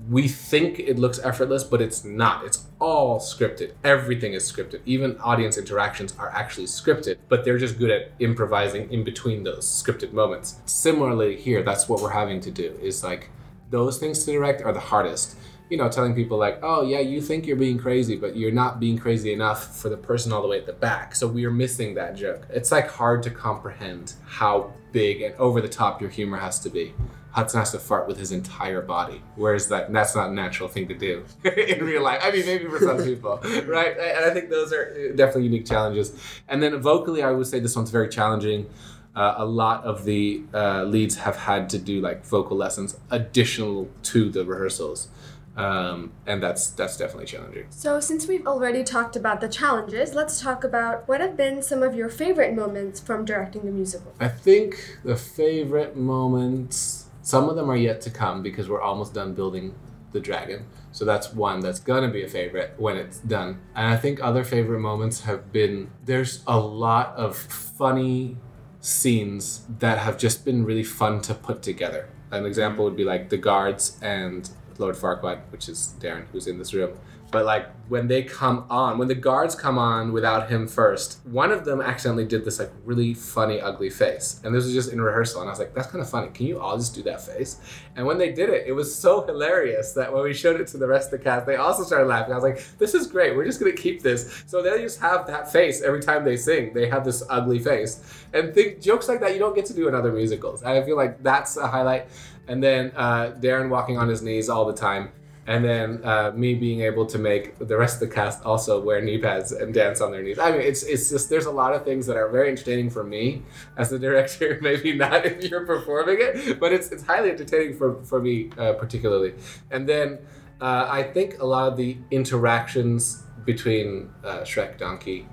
we 0.07 0.27
think 0.27 0.79
it 0.79 0.97
looks 0.97 1.19
effortless, 1.19 1.63
but 1.63 1.81
it's 1.81 2.03
not. 2.03 2.45
It's 2.45 2.65
all 2.79 3.19
scripted. 3.19 3.73
Everything 3.83 4.33
is 4.33 4.49
scripted. 4.49 4.81
Even 4.85 5.17
audience 5.19 5.57
interactions 5.57 6.15
are 6.17 6.29
actually 6.29 6.67
scripted, 6.67 7.17
but 7.27 7.43
they're 7.43 7.57
just 7.57 7.77
good 7.77 7.91
at 7.91 8.11
improvising 8.19 8.91
in 8.91 9.03
between 9.03 9.43
those 9.43 9.65
scripted 9.65 10.13
moments. 10.13 10.55
Similarly, 10.65 11.35
here, 11.35 11.63
that's 11.63 11.89
what 11.89 12.01
we're 12.01 12.11
having 12.11 12.39
to 12.41 12.51
do 12.51 12.77
is 12.81 13.03
like 13.03 13.29
those 13.69 13.97
things 13.97 14.23
to 14.25 14.31
direct 14.31 14.61
are 14.61 14.73
the 14.73 14.79
hardest. 14.79 15.35
You 15.69 15.77
know, 15.77 15.87
telling 15.87 16.15
people 16.15 16.39
like, 16.39 16.57
oh, 16.63 16.81
yeah, 16.81 16.99
you 16.99 17.21
think 17.21 17.45
you're 17.45 17.55
being 17.55 17.77
crazy, 17.77 18.15
but 18.15 18.35
you're 18.35 18.51
not 18.51 18.79
being 18.79 18.97
crazy 18.97 19.33
enough 19.33 19.77
for 19.79 19.89
the 19.89 19.97
person 19.97 20.31
all 20.31 20.41
the 20.41 20.47
way 20.47 20.57
at 20.57 20.65
the 20.65 20.73
back. 20.73 21.13
So 21.13 21.27
we 21.27 21.45
are 21.45 21.51
missing 21.51 21.93
that 21.93 22.15
joke. 22.15 22.47
It's 22.49 22.71
like 22.71 22.89
hard 22.89 23.21
to 23.23 23.29
comprehend 23.29 24.13
how 24.25 24.73
big 24.91 25.21
and 25.21 25.35
over 25.35 25.61
the 25.61 25.69
top 25.69 26.01
your 26.01 26.09
humor 26.09 26.37
has 26.37 26.59
to 26.61 26.71
be. 26.71 26.95
Hudson 27.31 27.59
has 27.59 27.71
to 27.71 27.79
fart 27.79 28.07
with 28.07 28.17
his 28.17 28.31
entire 28.31 28.81
body. 28.81 29.21
Whereas 29.35 29.67
that 29.69 29.91
that's 29.93 30.15
not 30.15 30.29
a 30.29 30.33
natural 30.33 30.67
thing 30.67 30.87
to 30.87 30.95
do 30.95 31.25
in 31.43 31.83
real 31.83 32.03
life. 32.03 32.19
I 32.23 32.31
mean, 32.31 32.45
maybe 32.45 32.65
for 32.65 32.79
some 32.79 33.03
people, 33.03 33.39
right? 33.65 33.97
And 33.97 34.25
I 34.25 34.33
think 34.33 34.49
those 34.49 34.73
are 34.73 35.13
definitely 35.13 35.43
unique 35.43 35.65
challenges. 35.65 36.19
And 36.47 36.61
then 36.61 36.79
vocally, 36.81 37.21
I 37.23 37.31
would 37.31 37.47
say 37.47 37.59
this 37.59 37.75
one's 37.75 37.91
very 37.91 38.09
challenging. 38.09 38.69
Uh, 39.15 39.35
a 39.37 39.45
lot 39.45 39.83
of 39.83 40.05
the 40.05 40.43
uh, 40.53 40.83
leads 40.83 41.17
have 41.17 41.35
had 41.35 41.69
to 41.69 41.77
do 41.77 41.99
like 41.99 42.25
vocal 42.25 42.55
lessons 42.55 42.97
additional 43.11 43.89
to 44.03 44.29
the 44.29 44.45
rehearsals. 44.45 45.09
Um, 45.57 46.13
and 46.25 46.41
that's 46.41 46.69
that's 46.69 46.95
definitely 46.95 47.25
challenging. 47.25 47.65
So, 47.69 47.99
since 47.99 48.27
we've 48.27 48.47
already 48.47 48.81
talked 48.81 49.17
about 49.17 49.41
the 49.41 49.49
challenges, 49.49 50.13
let's 50.13 50.39
talk 50.39 50.63
about 50.63 51.05
what 51.07 51.19
have 51.19 51.35
been 51.35 51.61
some 51.61 51.83
of 51.83 51.93
your 51.93 52.07
favorite 52.07 52.55
moments 52.55 53.01
from 53.01 53.25
directing 53.25 53.65
the 53.65 53.71
musical. 53.71 54.13
I 54.21 54.29
think 54.29 54.99
the 55.03 55.17
favorite 55.17 55.97
moments 55.97 57.08
some 57.29 57.47
of 57.47 57.55
them 57.55 57.69
are 57.69 57.75
yet 57.75 58.01
to 58.01 58.09
come 58.09 58.41
because 58.41 58.67
we're 58.67 58.81
almost 58.81 59.13
done 59.13 59.35
building 59.35 59.75
the 60.13 60.19
dragon. 60.19 60.65
So 60.91 61.05
that's 61.05 61.31
one 61.31 61.59
that's 61.59 61.79
gonna 61.79 62.09
be 62.09 62.23
a 62.23 62.27
favorite 62.27 62.73
when 62.77 62.97
it's 62.97 63.19
done. 63.19 63.59
And 63.75 63.85
I 63.85 63.97
think 63.97 64.19
other 64.19 64.43
favorite 64.43 64.79
moments 64.79 65.21
have 65.21 65.51
been 65.51 65.91
there's 66.03 66.43
a 66.47 66.59
lot 66.59 67.15
of 67.15 67.37
funny 67.37 68.37
scenes 68.81 69.67
that 69.77 69.99
have 69.99 70.17
just 70.17 70.43
been 70.43 70.65
really 70.65 70.83
fun 70.83 71.21
to 71.21 71.35
put 71.35 71.61
together. 71.61 72.09
An 72.31 72.47
example 72.47 72.83
would 72.85 72.97
be 72.97 73.03
like 73.03 73.29
the 73.29 73.37
guards 73.37 73.99
and 74.01 74.49
Lord 74.79 74.95
Farquaad, 74.95 75.41
which 75.51 75.69
is 75.69 75.93
Darren, 75.99 76.25
who's 76.31 76.47
in 76.47 76.57
this 76.57 76.73
room. 76.73 76.97
But 77.31 77.45
like 77.45 77.67
when 77.89 78.07
they 78.07 78.23
come 78.23 78.65
on, 78.69 78.97
when 78.97 79.07
the 79.07 79.15
guards 79.15 79.55
come 79.55 79.77
on 79.77 80.11
without 80.11 80.49
him 80.49 80.67
first, 80.67 81.19
one 81.25 81.51
of 81.51 81.65
them 81.65 81.81
accidentally 81.81 82.25
did 82.25 82.45
this 82.45 82.59
like 82.59 82.71
really 82.85 83.13
funny, 83.13 83.59
ugly 83.59 83.89
face. 83.89 84.39
And 84.43 84.53
this 84.53 84.65
was 84.65 84.73
just 84.73 84.91
in 84.91 85.01
rehearsal. 85.01 85.41
And 85.41 85.49
I 85.49 85.51
was 85.51 85.59
like, 85.59 85.73
that's 85.73 85.87
kind 85.87 86.01
of 86.01 86.09
funny. 86.09 86.29
Can 86.29 86.45
you 86.45 86.59
all 86.59 86.77
just 86.77 86.95
do 86.95 87.03
that 87.03 87.21
face? 87.21 87.59
And 87.95 88.05
when 88.05 88.17
they 88.17 88.31
did 88.31 88.49
it, 88.49 88.67
it 88.67 88.73
was 88.73 88.93
so 88.93 89.25
hilarious 89.25 89.93
that 89.93 90.13
when 90.13 90.23
we 90.23 90.33
showed 90.33 90.59
it 90.59 90.67
to 90.67 90.77
the 90.77 90.87
rest 90.87 91.11
of 91.11 91.19
the 91.19 91.23
cast, 91.23 91.45
they 91.45 91.55
also 91.55 91.83
started 91.83 92.05
laughing. 92.05 92.33
I 92.33 92.35
was 92.35 92.43
like, 92.43 92.77
this 92.77 92.93
is 92.93 93.07
great. 93.07 93.35
We're 93.35 93.45
just 93.45 93.59
going 93.59 93.75
to 93.75 93.81
keep 93.81 94.01
this. 94.01 94.43
So 94.45 94.61
they 94.61 94.81
just 94.81 94.99
have 94.99 95.27
that 95.27 95.51
face 95.51 95.81
every 95.81 96.01
time 96.01 96.23
they 96.23 96.37
sing. 96.37 96.73
They 96.73 96.87
have 96.89 97.03
this 97.03 97.23
ugly 97.29 97.59
face. 97.59 98.01
And 98.33 98.53
think 98.53 98.81
jokes 98.81 99.07
like 99.07 99.19
that 99.21 99.33
you 99.33 99.39
don't 99.39 99.55
get 99.55 99.65
to 99.67 99.73
do 99.73 99.87
in 99.87 99.95
other 99.95 100.11
musicals. 100.11 100.61
And 100.61 100.71
I 100.71 100.83
feel 100.83 100.95
like 100.95 101.21
that's 101.23 101.57
a 101.57 101.67
highlight. 101.67 102.07
And 102.47 102.63
then 102.63 102.91
uh, 102.95 103.35
Darren 103.39 103.69
walking 103.69 103.97
on 103.97 104.07
his 104.07 104.21
knees 104.21 104.49
all 104.49 104.65
the 104.65 104.73
time 104.73 105.11
and 105.49 105.65
then 105.65 105.99
uh, 106.03 106.31
me 106.35 106.53
being 106.53 106.81
able 106.81 107.07
to 107.07 107.17
make 107.17 107.57
the 107.57 107.75
rest 107.75 107.95
of 107.95 108.07
the 108.07 108.15
cast 108.15 108.45
also 108.45 108.79
wear 108.79 109.01
knee 109.01 109.17
pads 109.17 109.51
and 109.51 109.73
dance 109.73 109.99
on 109.99 110.11
their 110.11 110.21
knees. 110.21 110.37
I 110.37 110.51
mean, 110.51 110.61
it's 110.61 110.83
it's 110.83 111.09
just 111.09 111.27
there's 111.31 111.47
a 111.47 111.51
lot 111.51 111.73
of 111.73 111.83
things 111.83 112.05
that 112.05 112.17
are 112.17 112.29
very 112.29 112.49
entertaining 112.49 112.91
for 112.91 113.03
me 113.03 113.41
as 113.75 113.89
the 113.89 113.97
director. 113.97 114.59
Maybe 114.61 114.95
not 114.95 115.25
if 115.25 115.43
you're 115.43 115.65
performing 115.65 116.17
it, 116.19 116.59
but 116.59 116.71
it's 116.71 116.91
it's 116.91 117.03
highly 117.03 117.31
entertaining 117.31 117.75
for 117.75 118.03
for 118.03 118.21
me 118.21 118.51
uh, 118.59 118.73
particularly. 118.73 119.33
And 119.71 119.89
then 119.89 120.19
uh, 120.61 120.87
I 120.87 121.01
think 121.01 121.39
a 121.39 121.45
lot 121.47 121.71
of 121.71 121.77
the 121.77 121.97
interactions 122.11 123.23
between 123.43 124.11
uh, 124.23 124.41
Shrek, 124.41 124.77
Donkey, 124.77 125.27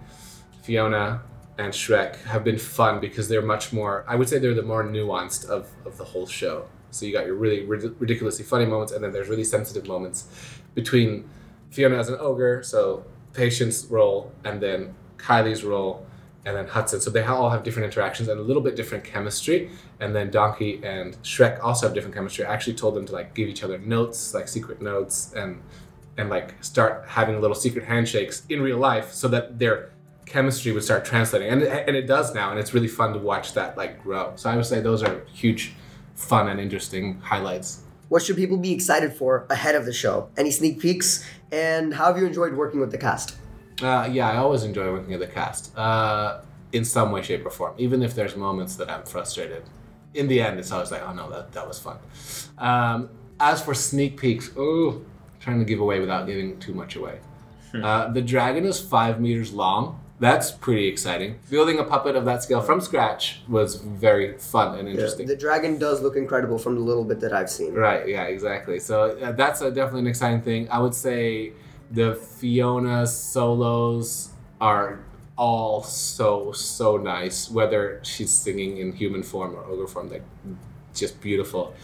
Fiona, 0.62 1.20
and 1.58 1.74
Shrek 1.74 2.22
have 2.24 2.42
been 2.42 2.58
fun 2.58 3.00
because 3.00 3.28
they're 3.28 3.42
much 3.42 3.70
more. 3.70 4.02
I 4.08 4.16
would 4.16 4.30
say 4.30 4.38
they're 4.38 4.54
the 4.54 4.62
more 4.62 4.82
nuanced 4.82 5.44
of 5.44 5.68
of 5.84 5.98
the 5.98 6.04
whole 6.04 6.26
show. 6.26 6.70
So 6.96 7.06
you 7.06 7.12
got 7.12 7.26
your 7.26 7.34
really 7.34 7.64
ridiculously 7.64 8.44
funny 8.44 8.66
moments, 8.66 8.92
and 8.92 9.02
then 9.02 9.12
there's 9.12 9.28
really 9.28 9.44
sensitive 9.44 9.86
moments 9.86 10.28
between 10.74 11.28
Fiona 11.70 11.96
as 11.98 12.08
an 12.08 12.16
ogre, 12.18 12.62
so 12.62 13.04
Patience 13.32 13.84
role, 13.86 14.32
and 14.44 14.62
then 14.62 14.94
Kylie's 15.18 15.62
role, 15.62 16.06
and 16.46 16.56
then 16.56 16.66
Hudson. 16.68 17.00
So 17.00 17.10
they 17.10 17.22
all 17.24 17.50
have 17.50 17.64
different 17.64 17.86
interactions 17.86 18.28
and 18.28 18.38
a 18.38 18.42
little 18.42 18.62
bit 18.62 18.76
different 18.76 19.04
chemistry. 19.04 19.68
And 20.00 20.14
then 20.14 20.30
Donkey 20.30 20.80
and 20.84 21.20
Shrek 21.22 21.62
also 21.62 21.86
have 21.86 21.94
different 21.94 22.14
chemistry. 22.14 22.44
I 22.44 22.54
actually 22.54 22.74
told 22.74 22.94
them 22.94 23.04
to 23.06 23.12
like 23.12 23.34
give 23.34 23.48
each 23.48 23.64
other 23.64 23.78
notes, 23.78 24.32
like 24.32 24.48
secret 24.48 24.80
notes, 24.80 25.32
and 25.34 25.60
and 26.16 26.30
like 26.30 26.54
start 26.64 27.04
having 27.08 27.40
little 27.40 27.54
secret 27.54 27.84
handshakes 27.84 28.44
in 28.48 28.62
real 28.62 28.78
life, 28.78 29.12
so 29.12 29.28
that 29.28 29.58
their 29.58 29.90
chemistry 30.24 30.72
would 30.72 30.84
start 30.84 31.04
translating. 31.04 31.48
And 31.48 31.62
and 31.62 31.96
it 31.96 32.06
does 32.06 32.32
now, 32.34 32.50
and 32.50 32.58
it's 32.60 32.72
really 32.72 32.88
fun 32.88 33.12
to 33.12 33.18
watch 33.18 33.52
that 33.54 33.76
like 33.76 34.02
grow. 34.02 34.32
So 34.36 34.48
I 34.48 34.56
would 34.56 34.66
say 34.66 34.80
those 34.80 35.02
are 35.02 35.24
huge 35.32 35.74
fun 36.16 36.48
and 36.48 36.58
interesting 36.58 37.20
highlights. 37.20 37.82
What 38.08 38.22
should 38.22 38.36
people 38.36 38.56
be 38.56 38.72
excited 38.72 39.12
for 39.12 39.46
ahead 39.50 39.74
of 39.74 39.84
the 39.84 39.92
show? 39.92 40.30
Any 40.36 40.50
sneak 40.50 40.80
peeks? 40.80 41.24
And 41.52 41.94
how 41.94 42.06
have 42.06 42.18
you 42.18 42.26
enjoyed 42.26 42.54
working 42.54 42.80
with 42.80 42.90
the 42.90 42.98
cast? 42.98 43.36
Uh, 43.82 44.08
yeah, 44.10 44.30
I 44.30 44.36
always 44.38 44.64
enjoy 44.64 44.90
working 44.90 45.10
with 45.10 45.20
the 45.20 45.34
cast 45.34 45.76
uh, 45.76 46.40
in 46.72 46.84
some 46.84 47.12
way, 47.12 47.22
shape, 47.22 47.44
or 47.44 47.50
form. 47.50 47.74
Even 47.78 48.02
if 48.02 48.14
there's 48.14 48.36
moments 48.36 48.76
that 48.76 48.90
I'm 48.90 49.04
frustrated, 49.04 49.64
in 50.14 50.28
the 50.28 50.40
end, 50.40 50.58
it's 50.58 50.72
always 50.72 50.90
like, 50.90 51.02
oh 51.06 51.12
no, 51.12 51.28
that, 51.30 51.52
that 51.52 51.68
was 51.68 51.78
fun. 51.78 51.98
Um, 52.58 53.10
as 53.38 53.60
for 53.60 53.74
sneak 53.74 54.18
peeks, 54.18 54.50
oh, 54.56 55.02
trying 55.40 55.58
to 55.58 55.64
give 55.64 55.80
away 55.80 56.00
without 56.00 56.26
giving 56.26 56.58
too 56.58 56.72
much 56.72 56.96
away. 56.96 57.18
Hmm. 57.72 57.84
Uh, 57.84 58.08
the 58.08 58.22
dragon 58.22 58.64
is 58.64 58.80
five 58.80 59.20
meters 59.20 59.52
long 59.52 60.00
that's 60.18 60.50
pretty 60.50 60.88
exciting. 60.88 61.38
Building 61.50 61.78
a 61.78 61.84
puppet 61.84 62.16
of 62.16 62.24
that 62.24 62.42
scale 62.42 62.62
from 62.62 62.80
scratch 62.80 63.42
was 63.48 63.76
very 63.76 64.38
fun 64.38 64.78
and 64.78 64.88
interesting. 64.88 65.26
Yeah, 65.28 65.34
the 65.34 65.40
dragon 65.40 65.78
does 65.78 66.00
look 66.00 66.16
incredible 66.16 66.58
from 66.58 66.74
the 66.74 66.80
little 66.80 67.04
bit 67.04 67.20
that 67.20 67.32
I've 67.32 67.50
seen. 67.50 67.74
Right, 67.74 68.08
yeah, 68.08 68.24
exactly. 68.24 68.78
So 68.78 69.18
uh, 69.18 69.32
that's 69.32 69.60
a, 69.60 69.70
definitely 69.70 70.00
an 70.00 70.06
exciting 70.06 70.40
thing. 70.40 70.68
I 70.70 70.78
would 70.78 70.94
say 70.94 71.52
The 71.90 72.14
Fiona 72.14 73.06
solos 73.06 74.30
are 74.60 75.00
all 75.36 75.82
so 75.82 76.50
so 76.52 76.96
nice, 76.96 77.50
whether 77.50 78.00
she's 78.02 78.32
singing 78.32 78.78
in 78.78 78.92
human 78.92 79.22
form 79.22 79.54
or 79.54 79.64
ogre 79.64 79.86
form, 79.86 80.08
like 80.10 80.24
just 80.94 81.20
beautiful. 81.20 81.74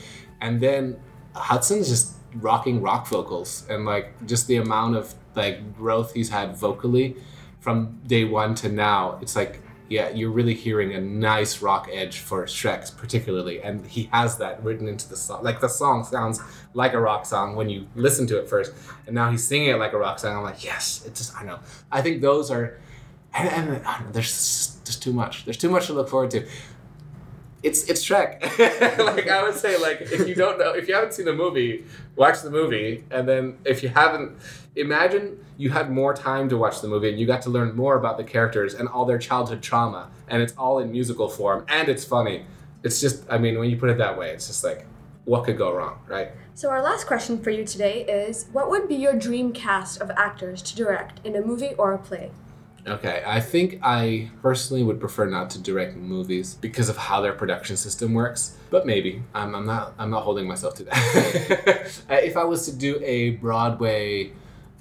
And 0.40 0.58
then 0.58 0.98
Hudson's 1.34 1.88
just 1.88 2.14
rocking 2.36 2.80
rock 2.80 3.06
vocals 3.08 3.66
and 3.68 3.84
like 3.84 4.26
just 4.26 4.46
the 4.46 4.56
amount 4.56 4.96
of 4.96 5.14
like 5.34 5.76
growth 5.76 6.14
he's 6.14 6.30
had 6.30 6.56
vocally 6.56 7.14
from 7.62 7.99
day 8.07 8.25
one 8.25 8.54
to 8.57 8.69
now. 8.69 9.19
It's 9.23 9.35
like 9.35 9.62
yeah, 9.92 10.09
you're 10.09 10.31
really 10.31 10.54
hearing 10.54 10.95
a 10.95 11.00
nice 11.02 11.61
rock 11.61 11.87
edge 11.92 12.21
for 12.21 12.47
Shrek, 12.47 12.97
particularly, 12.97 13.62
and 13.62 13.87
he 13.87 14.09
has 14.11 14.38
that 14.38 14.64
written 14.64 14.88
into 14.88 15.07
the 15.07 15.19
song. 15.19 15.45
Like 15.45 15.61
the 15.61 15.69
song 15.69 16.02
sounds 16.02 16.40
like 16.73 16.95
a 16.95 16.99
rock 16.99 17.26
song 17.26 17.57
when 17.57 17.69
you 17.69 17.87
listen 17.95 18.26
to 18.28 18.38
it 18.38 18.49
first, 18.49 18.73
and 19.07 19.14
now 19.14 19.31
he's 19.31 19.47
singing 19.47 19.69
it 19.69 19.76
like 19.76 19.92
a 19.92 19.99
rock 19.99 20.19
song. 20.19 20.35
I'm 20.35 20.45
like, 20.45 20.64
yes, 20.64 21.04
it 21.04 21.14
just 21.14 21.37
I 21.37 21.45
know. 21.45 21.59
I 21.90 22.00
think 22.00 22.23
those 22.23 22.50
are, 22.50 22.81
and, 23.35 23.49
and 23.50 23.83
know, 23.83 24.12
there's 24.12 24.81
just 24.83 25.02
too 25.02 25.12
much. 25.12 25.45
There's 25.45 25.59
too 25.59 25.69
much 25.69 25.88
to 25.88 25.92
look 25.92 26.09
forward 26.09 26.31
to. 26.31 26.49
It's 27.62 27.88
it's 27.88 28.04
Shrek. 28.04 28.42
like 28.99 29.28
I 29.28 29.42
would 29.42 29.54
say, 29.54 29.78
like 29.78 30.00
if 30.00 30.26
you 30.26 30.35
don't 30.35 30.59
know, 30.59 30.73
if 30.73 30.88
you 30.88 30.95
haven't 30.95 31.14
seen 31.14 31.26
the 31.26 31.35
movie, 31.35 31.85
watch 32.16 32.42
the 32.42 32.50
movie, 32.50 33.04
and 33.11 33.28
then 33.28 33.59
if 33.64 33.83
you 33.83 33.88
haven't, 33.88 34.37
imagine 34.75 35.38
you 35.57 35.71
had 35.71 35.90
more 35.90 36.12
time 36.12 36.49
to 36.49 36.57
watch 36.57 36.81
the 36.81 36.88
movie 36.88 37.09
and 37.09 37.21
you 37.21 37.26
got 37.26 37.42
to 37.42 37.50
learn 37.50 37.76
more 37.76 37.97
about 37.97 38.16
the 38.16 38.25
characters 38.25 38.75
and 38.75 38.88
all 38.88 39.04
their 39.04 39.19
childhood 39.19 39.62
trauma, 39.62 40.11
and 40.28 40.42
it's 40.42 40.54
all 40.54 40.81
in 40.81 40.90
musical 40.90 41.28
form 41.28 41.64
and 41.69 41.88
it's 41.88 42.04
funny. 42.04 42.45
It's 42.83 43.00
just, 43.00 43.25
I 43.31 43.38
mean, 43.38 43.61
when 43.61 43.71
you 43.71 43.76
put 43.76 43.90
it 43.90 43.99
that 43.99 44.19
way, 44.19 44.31
it's 44.31 44.49
just 44.49 44.64
like, 44.64 44.85
what 45.25 45.45
could 45.45 45.57
go 45.57 45.73
wrong, 45.73 46.00
right? 46.09 46.31
So, 46.54 46.69
our 46.69 46.83
last 46.83 47.07
question 47.07 47.40
for 47.40 47.50
you 47.50 47.64
today 47.64 48.04
is 48.04 48.47
What 48.52 48.71
would 48.71 48.88
be 48.88 48.97
your 48.97 49.14
dream 49.14 49.52
cast 49.52 50.00
of 50.00 50.11
actors 50.11 50.62
to 50.62 50.76
direct 50.76 51.25
in 51.25 51.37
a 51.37 51.40
movie 51.40 51.75
or 51.78 51.92
a 51.92 51.99
play? 51.99 52.31
Okay, 52.86 53.22
I 53.24 53.40
think 53.40 53.78
I 53.82 54.30
personally 54.42 54.82
would 54.82 54.98
prefer 54.98 55.26
not 55.26 55.50
to 55.50 55.60
direct 55.60 55.96
movies 55.96 56.54
because 56.54 56.88
of 56.88 56.96
how 56.96 57.20
their 57.20 57.32
production 57.32 57.76
system 57.76 58.12
works. 58.12 58.56
But 58.70 58.86
maybe 58.86 59.22
I'm, 59.34 59.54
I'm 59.54 59.66
not. 59.66 59.94
I'm 59.98 60.10
not 60.10 60.24
holding 60.24 60.48
myself 60.48 60.74
to 60.76 60.84
that. 60.84 62.02
If 62.10 62.36
I 62.36 62.44
was 62.44 62.66
to 62.66 62.74
do 62.74 63.00
a 63.04 63.30
Broadway, 63.30 64.32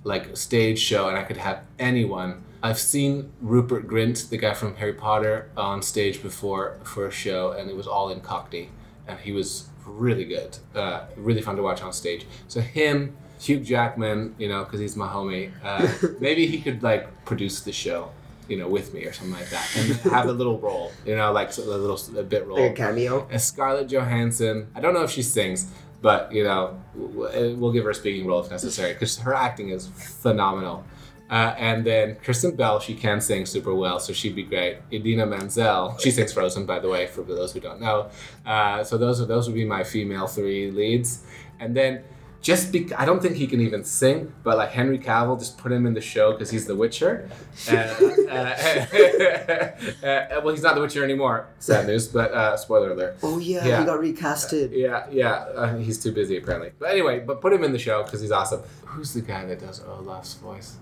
like 0.04 0.36
stage 0.36 0.80
show, 0.80 1.10
and 1.10 1.18
I 1.18 1.24
could 1.24 1.38
have 1.38 1.64
anyone, 1.78 2.44
I've 2.64 2.80
seen 2.80 3.32
Rupert 3.42 3.88
Grint, 3.88 4.30
the 4.30 4.38
guy 4.38 4.54
from 4.54 4.76
Harry 4.78 4.94
Potter, 4.94 5.52
on 5.56 5.82
stage 5.82 6.24
before 6.24 6.78
for 6.84 7.08
a 7.08 7.12
show, 7.12 7.52
and 7.52 7.70
it 7.70 7.76
was 7.76 7.88
all 7.88 8.10
in 8.10 8.22
Cockney, 8.22 8.70
and 9.08 9.20
he 9.20 9.32
was 9.32 9.70
really 9.86 10.26
good. 10.26 10.58
Uh, 10.74 11.06
really 11.18 11.42
fun 11.42 11.56
to 11.56 11.62
watch 11.62 11.82
on 11.84 11.94
stage. 11.94 12.26
So 12.48 12.62
him. 12.62 13.16
Hugh 13.42 13.60
Jackman, 13.60 14.36
you 14.38 14.48
know, 14.48 14.64
because 14.64 14.80
he's 14.80 14.96
my 14.96 15.08
homie. 15.08 15.52
Uh, 15.64 15.92
maybe 16.20 16.46
he 16.46 16.62
could 16.62 16.84
like 16.84 17.26
produce 17.26 17.62
the 17.62 17.72
show, 17.72 18.12
you 18.48 18.56
know, 18.56 18.68
with 18.68 18.94
me 18.94 19.04
or 19.06 19.14
something 19.14 19.34
like 19.34 19.50
that, 19.50 19.68
and 19.78 19.96
have 20.12 20.28
a 20.28 20.32
little 20.32 20.60
role, 20.60 20.92
you 21.06 21.16
know, 21.16 21.32
like 21.32 21.58
a 21.58 21.62
little 21.62 22.00
a 22.20 22.24
bit 22.24 22.46
role. 22.46 22.62
Like 22.62 22.74
a 22.74 22.76
cameo. 22.76 23.28
And 23.32 23.42
Scarlett 23.42 23.88
Johansson. 23.88 24.68
I 24.76 24.80
don't 24.80 24.94
know 24.94 25.04
if 25.04 25.10
she 25.10 25.24
sings, 25.24 25.72
but 26.04 26.32
you 26.32 26.44
know, 26.44 26.80
we'll 26.94 27.72
give 27.72 27.84
her 27.86 27.90
a 27.90 27.96
speaking 27.96 28.28
role 28.28 28.42
if 28.42 28.52
necessary 28.52 28.94
because 28.94 29.18
her 29.20 29.34
acting 29.34 29.70
is 29.70 29.88
phenomenal. 29.88 30.84
Uh, 31.32 31.56
and 31.58 31.86
then 31.86 32.18
Kristen 32.24 32.58
Bell, 32.58 32.82
she 32.82 32.94
can 32.94 33.22
sing 33.22 33.46
super 33.46 33.74
well, 33.74 34.02
so 34.02 34.12
she'd 34.12 34.36
be 34.36 34.44
great. 34.44 34.80
Idina 34.92 35.26
Menzel, 35.26 35.98
she 35.98 36.12
sings 36.12 36.34
Frozen, 36.34 36.66
by 36.66 36.78
the 36.80 36.90
way, 36.90 37.08
for 37.08 37.22
those 37.24 37.54
who 37.54 37.62
don't 37.62 37.80
know. 37.80 38.10
Uh, 38.46 38.84
so 38.84 38.98
those 38.98 39.22
are 39.22 39.26
those 39.26 39.48
would 39.48 39.56
be 39.56 39.64
my 39.64 39.84
female 39.84 40.28
three 40.28 40.70
leads. 40.70 41.24
And 41.62 41.74
then 41.74 42.04
just 42.42 42.72
be, 42.72 42.92
I 42.96 43.06
don't 43.06 43.22
think 43.22 43.36
he 43.36 43.46
can 43.46 43.62
even 43.62 43.84
sing, 43.84 44.34
but 44.44 44.58
like 44.58 44.72
Henry 44.72 44.98
Cavill, 44.98 45.38
just 45.38 45.60
put 45.60 45.72
him 45.72 45.86
in 45.86 45.94
the 45.94 46.02
show 46.02 46.32
because 46.32 46.50
he's 46.50 46.66
the 46.66 46.76
Witcher. 46.76 47.30
Uh, 47.70 47.74
uh, 47.76 48.56
uh, 50.06 50.42
well, 50.44 50.50
he's 50.50 50.64
not 50.64 50.76
the 50.76 50.82
Witcher 50.82 51.04
anymore. 51.04 51.48
Sad 51.60 51.86
news, 51.88 52.08
but 52.08 52.32
uh, 52.32 52.58
spoiler 52.58 52.92
alert. 52.92 53.18
Oh 53.22 53.38
yeah, 53.38 53.66
Yeah. 53.66 53.80
he 53.80 53.86
got 53.86 54.00
recasted. 54.00 54.72
Yeah, 54.76 55.06
yeah, 55.12 55.34
uh, 55.56 55.78
he's 55.78 56.02
too 56.02 56.12
busy 56.12 56.38
apparently. 56.38 56.72
But 56.80 56.92
anyway, 56.92 57.20
but 57.20 57.42
put 57.42 57.54
him 57.54 57.64
in 57.64 57.72
the 57.74 57.80
show 57.80 58.04
because 58.04 58.22
he's 58.22 58.32
awesome. 58.32 58.62
Who's 58.86 59.14
the 59.14 59.22
guy 59.22 59.46
that 59.46 59.60
does 59.60 59.84
Olaf's 59.84 60.34
voice? 60.36 60.78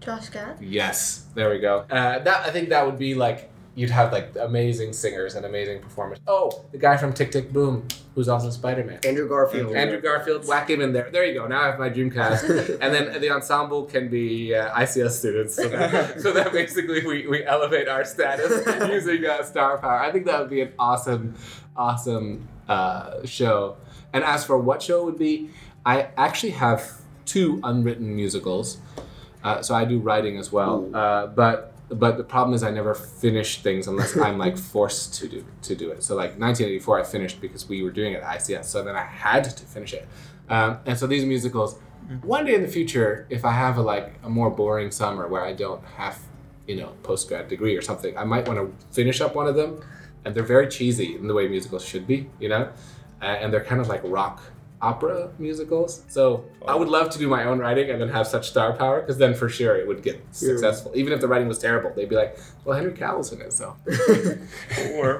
Josh 0.00 0.28
Gad? 0.28 0.58
Yes, 0.60 1.24
there 1.34 1.48
we 1.50 1.60
go. 1.60 1.86
Uh, 1.88 2.18
that 2.18 2.46
I 2.46 2.50
think 2.50 2.68
that 2.70 2.84
would 2.84 2.98
be 2.98 3.14
like 3.14 3.50
you'd 3.74 3.90
have 3.90 4.12
like 4.12 4.34
amazing 4.40 4.92
singers 4.92 5.34
and 5.34 5.44
amazing 5.44 5.80
performers. 5.80 6.18
Oh, 6.26 6.64
the 6.70 6.78
guy 6.78 6.96
from 6.96 7.12
Tick 7.12 7.32
Tick 7.32 7.52
Boom, 7.52 7.86
who's 8.14 8.28
also 8.28 8.50
Spider 8.50 8.84
Man. 8.84 9.00
Andrew 9.04 9.28
Garfield. 9.28 9.74
Andrew 9.74 10.00
Garfield, 10.00 10.46
whack 10.46 10.70
him 10.70 10.80
in 10.80 10.92
there. 10.92 11.10
There 11.10 11.24
you 11.24 11.34
go. 11.34 11.46
Now 11.46 11.62
I 11.62 11.66
have 11.66 11.78
my 11.78 11.88
dream 11.88 12.10
cast, 12.10 12.44
and 12.48 12.94
then 12.94 13.20
the 13.20 13.30
ensemble 13.30 13.84
can 13.84 14.08
be 14.08 14.54
uh, 14.54 14.74
ICS 14.74 15.10
students. 15.10 15.54
So 15.56 15.68
that, 15.68 16.20
so 16.20 16.32
that 16.32 16.52
basically 16.52 17.04
we, 17.06 17.26
we 17.26 17.44
elevate 17.44 17.88
our 17.88 18.04
status 18.04 18.64
using 18.88 19.26
uh, 19.26 19.42
star 19.42 19.78
power. 19.78 20.00
I 20.00 20.12
think 20.12 20.26
that 20.26 20.40
would 20.40 20.50
be 20.50 20.60
an 20.60 20.72
awesome, 20.78 21.34
awesome 21.76 22.48
uh, 22.68 23.24
show. 23.26 23.76
And 24.12 24.22
as 24.22 24.44
for 24.44 24.56
what 24.56 24.82
show 24.82 25.00
it 25.00 25.04
would 25.06 25.18
be, 25.18 25.50
I 25.84 26.08
actually 26.16 26.52
have 26.52 27.00
two 27.26 27.60
unwritten 27.64 28.14
musicals. 28.14 28.78
Uh, 29.42 29.60
so 29.60 29.74
I 29.74 29.84
do 29.84 29.98
writing 29.98 30.38
as 30.38 30.50
well. 30.52 30.88
Uh, 30.94 31.26
but 31.26 31.73
but 31.98 32.16
the 32.16 32.24
problem 32.24 32.54
is 32.54 32.62
I 32.62 32.70
never 32.70 32.94
finish 32.94 33.62
things 33.62 33.86
unless 33.86 34.16
I'm 34.16 34.38
like 34.38 34.56
forced 34.74 35.14
to 35.14 35.28
do 35.28 35.44
to 35.62 35.74
do 35.74 35.90
it. 35.90 36.02
So 36.02 36.14
like 36.14 36.38
1984, 36.38 37.00
I 37.00 37.04
finished 37.04 37.40
because 37.40 37.68
we 37.68 37.82
were 37.82 37.90
doing 37.90 38.12
it 38.12 38.22
at 38.22 38.38
ICS. 38.38 38.64
So 38.64 38.82
then 38.82 38.96
I 38.96 39.04
had 39.04 39.44
to 39.44 39.66
finish 39.66 39.92
it. 39.92 40.06
Um, 40.48 40.78
and 40.86 40.98
so 40.98 41.06
these 41.06 41.24
musicals, 41.24 41.78
one 42.22 42.44
day 42.44 42.54
in 42.54 42.62
the 42.62 42.68
future, 42.68 43.26
if 43.30 43.44
I 43.44 43.52
have 43.52 43.78
a 43.78 43.82
like 43.82 44.14
a 44.22 44.28
more 44.28 44.50
boring 44.50 44.90
summer 44.90 45.26
where 45.28 45.44
I 45.44 45.52
don't 45.52 45.84
have 45.96 46.18
you 46.66 46.76
know 46.76 46.92
post 47.02 47.28
grad 47.28 47.48
degree 47.48 47.76
or 47.76 47.82
something, 47.82 48.16
I 48.16 48.24
might 48.24 48.46
want 48.46 48.58
to 48.58 48.94
finish 48.94 49.20
up 49.20 49.34
one 49.34 49.46
of 49.46 49.54
them. 49.54 49.82
And 50.24 50.34
they're 50.34 50.42
very 50.42 50.68
cheesy 50.68 51.16
in 51.16 51.28
the 51.28 51.34
way 51.34 51.48
musicals 51.48 51.84
should 51.84 52.06
be, 52.06 52.30
you 52.40 52.48
know, 52.48 52.70
uh, 53.20 53.26
and 53.26 53.52
they're 53.52 53.64
kind 53.64 53.78
of 53.78 53.88
like 53.88 54.00
rock 54.04 54.42
opera 54.84 55.30
musicals. 55.38 56.02
So 56.08 56.44
I 56.66 56.74
would 56.74 56.88
love 56.88 57.08
to 57.10 57.18
do 57.18 57.28
my 57.28 57.44
own 57.44 57.58
writing 57.58 57.90
and 57.90 58.00
then 58.00 58.10
have 58.10 58.26
such 58.26 58.48
star 58.50 58.72
power 58.74 59.00
because 59.00 59.18
then 59.18 59.34
for 59.34 59.48
sure 59.48 59.74
it 59.76 59.86
would 59.88 60.02
get 60.02 60.16
successful. 60.32 60.92
Even 60.94 61.12
if 61.12 61.20
the 61.20 61.28
writing 61.28 61.48
was 61.48 61.58
terrible, 61.58 61.90
they'd 61.94 62.08
be 62.08 62.16
like, 62.16 62.38
"Well, 62.64 62.76
Henry 62.76 62.92
Cavill's 62.92 63.32
in 63.32 63.40
it, 63.40 63.52
so." 63.52 63.76
Or 64.96 65.18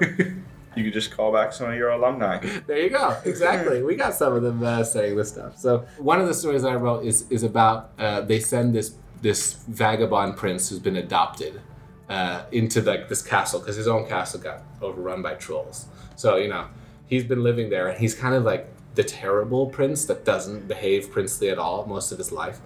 you 0.75 0.83
could 0.83 0.93
just 0.93 1.11
call 1.15 1.31
back 1.33 1.53
some 1.53 1.69
of 1.71 1.75
your 1.75 1.89
alumni. 1.89 2.37
there 2.67 2.79
you 2.79 2.89
go. 2.89 3.17
Exactly. 3.25 3.81
we 3.81 3.95
got 3.95 4.13
some 4.13 4.33
of 4.33 4.43
them 4.43 4.61
uh, 4.63 4.83
saying 4.83 5.15
this 5.15 5.29
stuff. 5.29 5.57
So 5.57 5.85
one 5.97 6.19
of 6.21 6.27
the 6.27 6.33
stories 6.33 6.63
I 6.63 6.75
wrote 6.75 7.05
is 7.05 7.25
is 7.29 7.43
about 7.43 7.91
uh, 7.97 8.21
they 8.21 8.39
send 8.39 8.75
this 8.75 8.95
this 9.21 9.53
vagabond 9.67 10.37
prince 10.37 10.69
who's 10.69 10.79
been 10.79 10.97
adopted 10.97 11.61
uh, 12.09 12.43
into 12.51 12.81
like 12.81 13.09
this 13.09 13.21
castle 13.21 13.59
because 13.59 13.75
his 13.75 13.87
own 13.87 14.07
castle 14.07 14.39
got 14.39 14.61
overrun 14.81 15.21
by 15.21 15.33
trolls. 15.35 15.87
So 16.15 16.35
you 16.35 16.49
know 16.49 16.67
he's 17.07 17.23
been 17.23 17.43
living 17.43 17.69
there 17.69 17.87
and 17.87 17.97
he's 17.99 18.15
kind 18.15 18.35
of 18.35 18.43
like 18.43 18.67
the 18.95 19.03
terrible 19.03 19.67
prince 19.67 20.05
that 20.05 20.25
doesn't 20.25 20.67
behave 20.67 21.11
princely 21.11 21.49
at 21.49 21.57
all 21.57 21.85
most 21.85 22.11
of 22.11 22.17
his 22.17 22.31
life. 22.31 22.59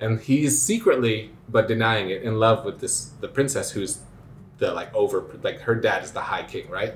And 0.00 0.20
he's 0.20 0.60
secretly, 0.60 1.30
but 1.48 1.68
denying 1.68 2.10
it, 2.10 2.22
in 2.22 2.38
love 2.38 2.64
with 2.64 2.80
this 2.80 3.12
the 3.20 3.28
princess 3.28 3.72
who's 3.72 3.98
the 4.58 4.72
like 4.72 4.94
over 4.94 5.24
like 5.42 5.60
her 5.60 5.74
dad 5.74 6.04
is 6.04 6.12
the 6.12 6.20
high 6.20 6.44
king, 6.44 6.68
right? 6.68 6.94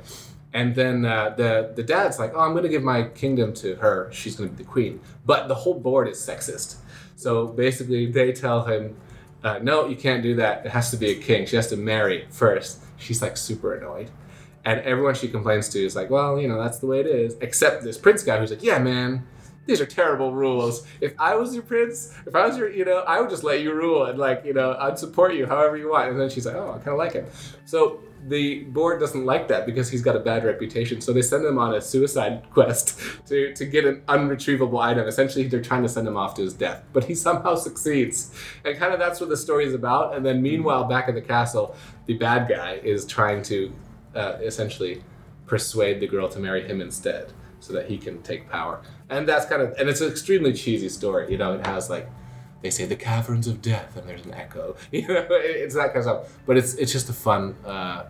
And 0.53 0.75
then 0.75 1.05
uh, 1.05 1.31
the 1.31 1.73
the 1.75 1.83
dad's 1.83 2.19
like, 2.19 2.33
oh, 2.35 2.41
I'm 2.41 2.55
gonna 2.55 2.69
give 2.69 2.83
my 2.83 3.05
kingdom 3.05 3.55
to 3.55 3.77
her. 3.77 4.11
She's 4.13 4.37
gonna 4.37 4.51
be 4.51 4.63
the 4.63 4.69
queen. 4.69 5.01
But 5.25 5.49
the 5.49 5.55
whole 5.55 5.79
board 5.79 6.09
is 6.09 6.19
sexist. 6.19 6.77
So 7.17 7.47
basically, 7.47 8.11
they 8.11 8.33
tell 8.33 8.65
him, 8.65 8.97
uh, 9.43 9.59
no, 9.63 9.87
you 9.87 9.97
can't 9.97 10.23
do 10.23 10.37
that. 10.37 10.67
It 10.67 10.71
has 10.71 10.91
to 10.91 10.97
be 10.97 11.11
a 11.11 11.15
king. 11.15 11.47
She 11.47 11.57
has 11.57 11.69
to 11.69 11.77
marry 11.77 12.27
first. 12.31 12.83
She's 12.99 13.23
like 13.23 13.37
super 13.37 13.75
annoyed. 13.75 14.11
And 14.65 14.81
everyone 14.81 15.15
she 15.15 15.29
complains 15.29 15.69
to 15.71 15.85
is 15.85 15.97
like, 15.97 16.11
well, 16.11 16.39
you 16.39 16.49
know, 16.49 16.63
that's 16.63 16.79
the 16.79 16.87
way 16.87 17.01
it 17.01 17.07
is. 17.07 17.37
Except 17.41 17.83
this 17.83 17.99
prince 17.99 18.23
guy 18.23 18.39
who's 18.39 18.51
like, 18.51 18.63
yeah, 18.63 18.79
man, 18.79 19.27
these 19.67 19.81
are 19.81 19.87
terrible 19.87 20.33
rules. 20.33 20.87
If 21.01 21.15
I 21.19 21.35
was 21.37 21.55
your 21.55 21.63
prince, 21.63 22.15
if 22.27 22.35
I 22.35 22.47
was 22.47 22.57
your, 22.57 22.71
you 22.71 22.85
know, 22.85 22.99
I 23.01 23.21
would 23.21 23.31
just 23.31 23.45
let 23.45 23.61
you 23.61 23.73
rule 23.73 24.07
and 24.07 24.19
like, 24.19 24.45
you 24.45 24.53
know, 24.53 24.77
I'd 24.79 24.99
support 24.99 25.35
you 25.35 25.47
however 25.47 25.77
you 25.77 25.91
want. 25.91 26.11
And 26.11 26.21
then 26.21 26.31
she's 26.31 26.47
like, 26.47 26.57
oh, 26.57 26.71
I 26.71 26.79
kind 26.79 26.89
of 26.89 26.99
like 26.99 27.13
him. 27.13 27.27
So 27.65 28.01
the 28.29 28.65
board 28.65 29.01
doesn't 29.01 29.25
like 29.25 29.49
that 29.49 29.67
because 29.67 29.91
he's 29.91 30.03
got 30.03 30.17
a 30.17 30.21
bad 30.21 30.45
reputation. 30.45 31.01
So 31.01 31.13
they 31.13 31.23
send 31.23 31.45
him 31.45 31.59
on 31.59 31.75
a 31.75 31.81
suicide 31.81 32.43
quest 32.51 33.01
to, 33.27 33.53
to 33.55 33.65
get 33.65 33.85
an 33.85 34.03
unretrievable 34.09 34.81
item. 34.81 35.07
Essentially, 35.07 35.47
they're 35.47 35.63
trying 35.63 35.83
to 35.83 35.89
send 35.89 36.07
him 36.07 36.17
off 36.17 36.35
to 36.35 36.43
his 36.43 36.55
death, 36.55 36.83
but 36.93 37.05
he 37.05 37.15
somehow 37.15 37.55
succeeds. 37.55 38.35
And 38.65 38.77
kind 38.77 38.93
of 38.93 38.99
that's 38.99 39.21
what 39.21 39.29
the 39.29 39.37
story 39.37 39.65
is 39.65 39.75
about. 39.75 40.17
And 40.17 40.25
then 40.25 40.43
meanwhile, 40.43 40.85
back 40.85 41.09
at 41.09 41.15
the 41.15 41.23
castle, 41.23 41.77
the 42.07 42.15
bad 42.15 42.49
guy 42.49 42.81
is 42.83 43.07
trying 43.07 43.43
to 43.45 43.73
uh, 44.15 44.39
essentially 44.41 45.03
persuade 45.47 46.01
the 46.01 46.07
girl 46.07 46.29
to 46.29 46.39
marry 46.39 46.67
him 46.67 46.81
instead 46.81 47.33
so 47.61 47.73
that 47.73 47.89
he 47.89 47.99
can 47.99 48.23
take 48.23 48.49
power. 48.49 48.83
And 49.09 49.29
that's 49.29 49.47
kind 49.47 49.63
of, 49.63 49.73
and 49.79 49.89
it's 49.89 50.01
an 50.01 50.11
extremely 50.11 50.53
cheesy 50.53 50.89
story. 50.89 51.31
You 51.31 51.39
know, 51.39 51.55
it 51.55 51.67
has 51.67 51.89
like, 51.89 52.09
they 52.63 52.71
say 52.71 52.87
the 52.87 52.97
caverns 52.97 53.47
of 53.47 53.61
death, 53.61 53.97
and 53.97 54.09
there's 54.09 54.25
an 54.25 54.35
echo. 54.35 54.77
You 54.93 55.07
know, 55.09 55.27
it's 55.31 55.75
that 55.75 55.93
kind 55.93 55.99
of 55.99 56.03
stuff. 56.05 56.39
But 56.47 56.57
it's 56.57 56.75
it's 56.75 56.93
just 56.93 57.09
a 57.09 57.13
fun, 57.13 57.57
uh, 57.65 58.05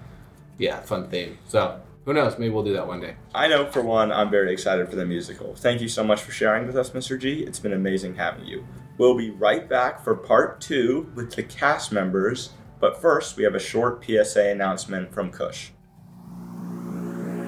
yeah, 0.59 0.80
fun 0.80 1.09
theme. 1.09 1.38
So 1.49 1.80
who 2.04 2.12
knows? 2.12 2.38
Maybe 2.38 2.52
we'll 2.52 2.64
do 2.64 2.75
that 2.75 2.87
one 2.87 3.00
day. 3.00 3.16
I 3.35 3.49
know 3.49 3.66
for 3.66 3.82
one, 3.82 4.12
I'm 4.12 4.30
very 4.30 4.52
excited 4.52 4.88
for 4.88 4.97
the 4.97 5.06
musical. 5.06 5.54
Thank 5.54 5.80
you 5.80 5.88
so 5.88 6.04
much 6.04 6.21
for 6.21 6.32
sharing 6.32 6.66
with 6.66 6.76
us, 6.76 6.90
Mr. 6.90 7.18
G. 7.18 7.40
It's 7.40 7.59
been 7.59 7.73
amazing 7.73 8.16
having 8.16 8.44
you. 8.44 8.66
We'll 8.99 9.16
be 9.16 9.30
right 9.30 9.68
back 9.68 10.04
for 10.04 10.14
part 10.14 10.61
two 10.61 11.11
with 11.14 11.35
the 11.35 11.42
cast 11.42 11.92
members, 11.92 12.50
but 12.78 13.00
first 13.00 13.37
we 13.37 13.44
have 13.44 13.54
a 13.54 13.61
short 13.61 14.04
PSA 14.04 14.50
announcement 14.50 15.12
from 15.14 15.30
Kush. 15.30 15.71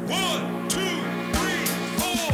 One, 0.07 0.69
two, 0.69 0.81
three, 1.33 1.65
four. 1.97 2.33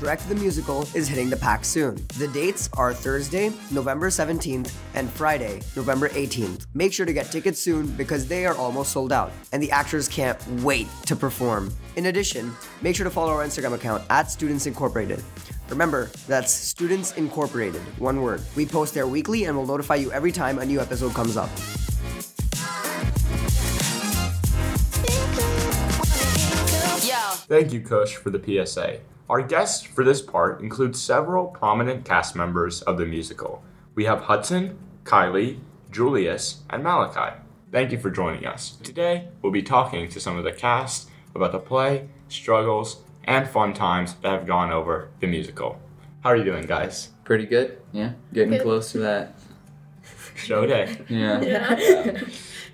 Shrek 0.00 0.28
the 0.28 0.34
Musical 0.34 0.82
is 0.94 1.06
hitting 1.06 1.30
the 1.30 1.36
PAC 1.36 1.64
soon. 1.64 1.94
The 2.18 2.26
dates 2.26 2.68
are 2.72 2.92
Thursday, 2.92 3.52
November 3.70 4.10
17th, 4.10 4.74
and 4.94 5.08
Friday, 5.08 5.60
November 5.76 6.08
18th. 6.08 6.66
Make 6.74 6.92
sure 6.92 7.06
to 7.06 7.12
get 7.12 7.30
tickets 7.30 7.60
soon 7.60 7.86
because 7.92 8.26
they 8.26 8.46
are 8.46 8.56
almost 8.56 8.90
sold 8.90 9.12
out, 9.12 9.30
and 9.52 9.62
the 9.62 9.70
actors 9.70 10.08
can't 10.08 10.44
wait 10.62 10.88
to 11.06 11.14
perform. 11.14 11.72
In 11.94 12.06
addition, 12.06 12.52
make 12.82 12.96
sure 12.96 13.04
to 13.04 13.10
follow 13.10 13.32
our 13.32 13.44
Instagram 13.44 13.74
account 13.74 14.02
at 14.10 14.28
Students 14.28 14.66
Incorporated. 14.66 15.22
Remember, 15.68 16.10
that's 16.26 16.50
Students 16.50 17.12
Incorporated, 17.12 17.82
one 18.00 18.22
word. 18.22 18.42
We 18.56 18.66
post 18.66 18.92
there 18.92 19.06
weekly 19.06 19.44
and 19.44 19.56
will 19.56 19.66
notify 19.66 19.96
you 19.96 20.10
every 20.10 20.32
time 20.32 20.58
a 20.58 20.66
new 20.66 20.80
episode 20.80 21.14
comes 21.14 21.36
up. 21.36 21.50
Thank 27.48 27.72
you, 27.72 27.80
Kush, 27.80 28.14
for 28.14 28.30
the 28.30 28.66
PSA. 28.66 29.00
Our 29.28 29.42
guests 29.42 29.82
for 29.82 30.04
this 30.04 30.20
part 30.22 30.60
include 30.60 30.96
several 30.96 31.46
prominent 31.46 32.04
cast 32.04 32.36
members 32.36 32.82
of 32.82 32.98
the 32.98 33.06
musical. 33.06 33.62
We 33.94 34.04
have 34.04 34.22
Hudson, 34.22 34.78
Kylie, 35.04 35.58
Julius, 35.90 36.62
and 36.70 36.82
Malachi. 36.82 37.36
Thank 37.72 37.92
you 37.92 37.98
for 37.98 38.10
joining 38.10 38.46
us. 38.46 38.76
Today, 38.82 39.28
we'll 39.42 39.52
be 39.52 39.62
talking 39.62 40.08
to 40.08 40.20
some 40.20 40.36
of 40.36 40.44
the 40.44 40.52
cast 40.52 41.08
about 41.34 41.52
the 41.52 41.58
play, 41.58 42.08
struggles, 42.28 43.02
and 43.24 43.48
fun 43.48 43.74
times 43.74 44.14
that 44.22 44.30
have 44.32 44.46
gone 44.46 44.70
over 44.70 45.10
the 45.20 45.26
musical. 45.26 45.80
How 46.22 46.30
are 46.30 46.36
you 46.36 46.44
doing, 46.44 46.66
guys? 46.66 47.10
Pretty 47.24 47.44
good. 47.46 47.78
Yeah. 47.92 48.12
Getting 48.32 48.50
Good. 48.50 48.62
close 48.62 48.92
to 48.92 48.98
that. 48.98 49.38
Show 50.34 50.66
day. 50.66 50.96
Yeah. 51.08 52.20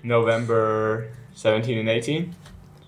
November 0.03 1.09
17 1.33 1.77
and 1.77 1.89
18? 1.89 2.33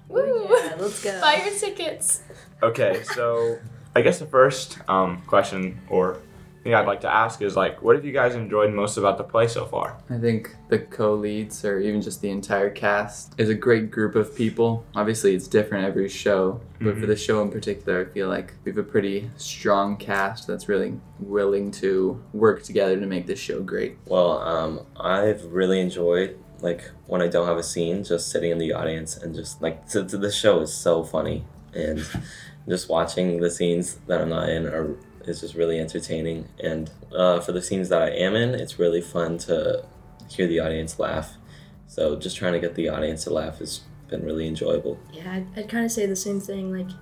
Woo! 0.07 0.47
let's 0.79 1.03
go. 1.03 1.19
Buy 1.21 1.43
your 1.45 1.53
tickets. 1.53 2.21
Okay, 2.61 3.03
so 3.03 3.59
I 3.95 4.01
guess 4.01 4.19
the 4.19 4.25
first 4.25 4.79
um, 4.89 5.21
question 5.23 5.79
or 5.89 6.19
thing 6.67 6.75
I'd 6.75 6.85
like 6.85 7.01
to 7.01 7.13
ask 7.13 7.41
is 7.41 7.55
like, 7.55 7.81
what 7.81 7.95
have 7.95 8.03
you 8.03 8.11
guys 8.11 8.35
enjoyed 8.35 8.73
most 8.73 8.97
about 8.97 9.17
the 9.17 9.23
play 9.23 9.47
so 9.47 9.65
far? 9.65 9.97
I 10.09 10.17
think 10.17 10.55
the 10.67 10.79
co-leads 10.79 11.63
or 11.63 11.79
even 11.79 12.01
just 12.01 12.21
the 12.21 12.29
entire 12.29 12.69
cast 12.69 13.33
is 13.37 13.49
a 13.49 13.55
great 13.55 13.89
group 13.89 14.15
of 14.15 14.35
people. 14.35 14.85
Obviously, 14.95 15.33
it's 15.33 15.47
different 15.47 15.85
every 15.85 16.09
show, 16.09 16.59
but 16.81 16.97
for 16.97 17.05
the 17.05 17.15
show 17.15 17.41
in 17.41 17.49
particular, 17.49 18.01
I 18.01 18.13
feel 18.13 18.27
like 18.27 18.53
we 18.63 18.71
have 18.71 18.77
a 18.77 18.83
pretty 18.83 19.29
strong 19.37 19.97
cast 19.97 20.45
that's 20.45 20.67
really 20.67 20.99
willing 21.19 21.71
to 21.71 22.21
work 22.33 22.63
together 22.63 22.99
to 22.99 23.05
make 23.05 23.27
this 23.27 23.39
show 23.39 23.61
great. 23.61 23.97
Well, 24.05 24.39
um, 24.39 24.85
I've 24.97 25.45
really 25.45 25.79
enjoyed 25.79 26.37
like 26.61 26.89
when 27.05 27.21
I 27.21 27.27
don't 27.27 27.47
have 27.47 27.57
a 27.57 27.63
scene, 27.63 28.03
just 28.03 28.29
sitting 28.29 28.51
in 28.51 28.57
the 28.57 28.73
audience 28.73 29.17
and 29.17 29.33
just 29.35 29.61
like 29.61 29.89
t- 29.89 30.03
t- 30.05 30.17
the 30.17 30.31
show 30.31 30.61
is 30.61 30.73
so 30.73 31.03
funny 31.03 31.43
and 31.73 32.05
just 32.67 32.89
watching 32.89 33.39
the 33.39 33.51
scenes 33.51 33.95
that 34.07 34.21
I'm 34.21 34.29
not 34.29 34.49
in 34.49 34.65
are 34.65 34.95
is 35.25 35.41
just 35.41 35.55
really 35.55 35.79
entertaining. 35.79 36.47
And 36.59 36.89
uh, 37.13 37.39
for 37.41 37.51
the 37.51 37.61
scenes 37.61 37.89
that 37.89 38.01
I 38.01 38.09
am 38.09 38.35
in, 38.35 38.55
it's 38.55 38.79
really 38.79 39.01
fun 39.01 39.37
to 39.39 39.83
hear 40.29 40.47
the 40.47 40.59
audience 40.59 40.99
laugh. 40.99 41.35
So 41.87 42.15
just 42.15 42.37
trying 42.37 42.53
to 42.53 42.59
get 42.59 42.75
the 42.75 42.89
audience 42.89 43.25
to 43.25 43.33
laugh 43.33 43.59
has 43.59 43.81
been 44.09 44.23
really 44.23 44.47
enjoyable. 44.47 44.97
Yeah, 45.11 45.33
I'd, 45.33 45.47
I'd 45.57 45.69
kind 45.69 45.85
of 45.85 45.91
say 45.91 46.05
the 46.05 46.15
same 46.15 46.39
thing. 46.39 46.71
Like, 46.71 46.95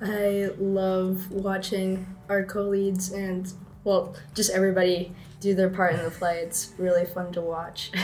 I 0.00 0.50
love 0.58 1.30
watching 1.30 2.06
our 2.28 2.44
co-leads 2.44 3.10
and 3.12 3.52
well, 3.84 4.16
just 4.34 4.50
everybody 4.50 5.12
do 5.40 5.54
their 5.54 5.70
part 5.70 5.94
in 5.94 6.04
the 6.04 6.10
play. 6.10 6.38
It's 6.38 6.72
really 6.76 7.04
fun 7.04 7.32
to 7.32 7.40
watch. 7.40 7.92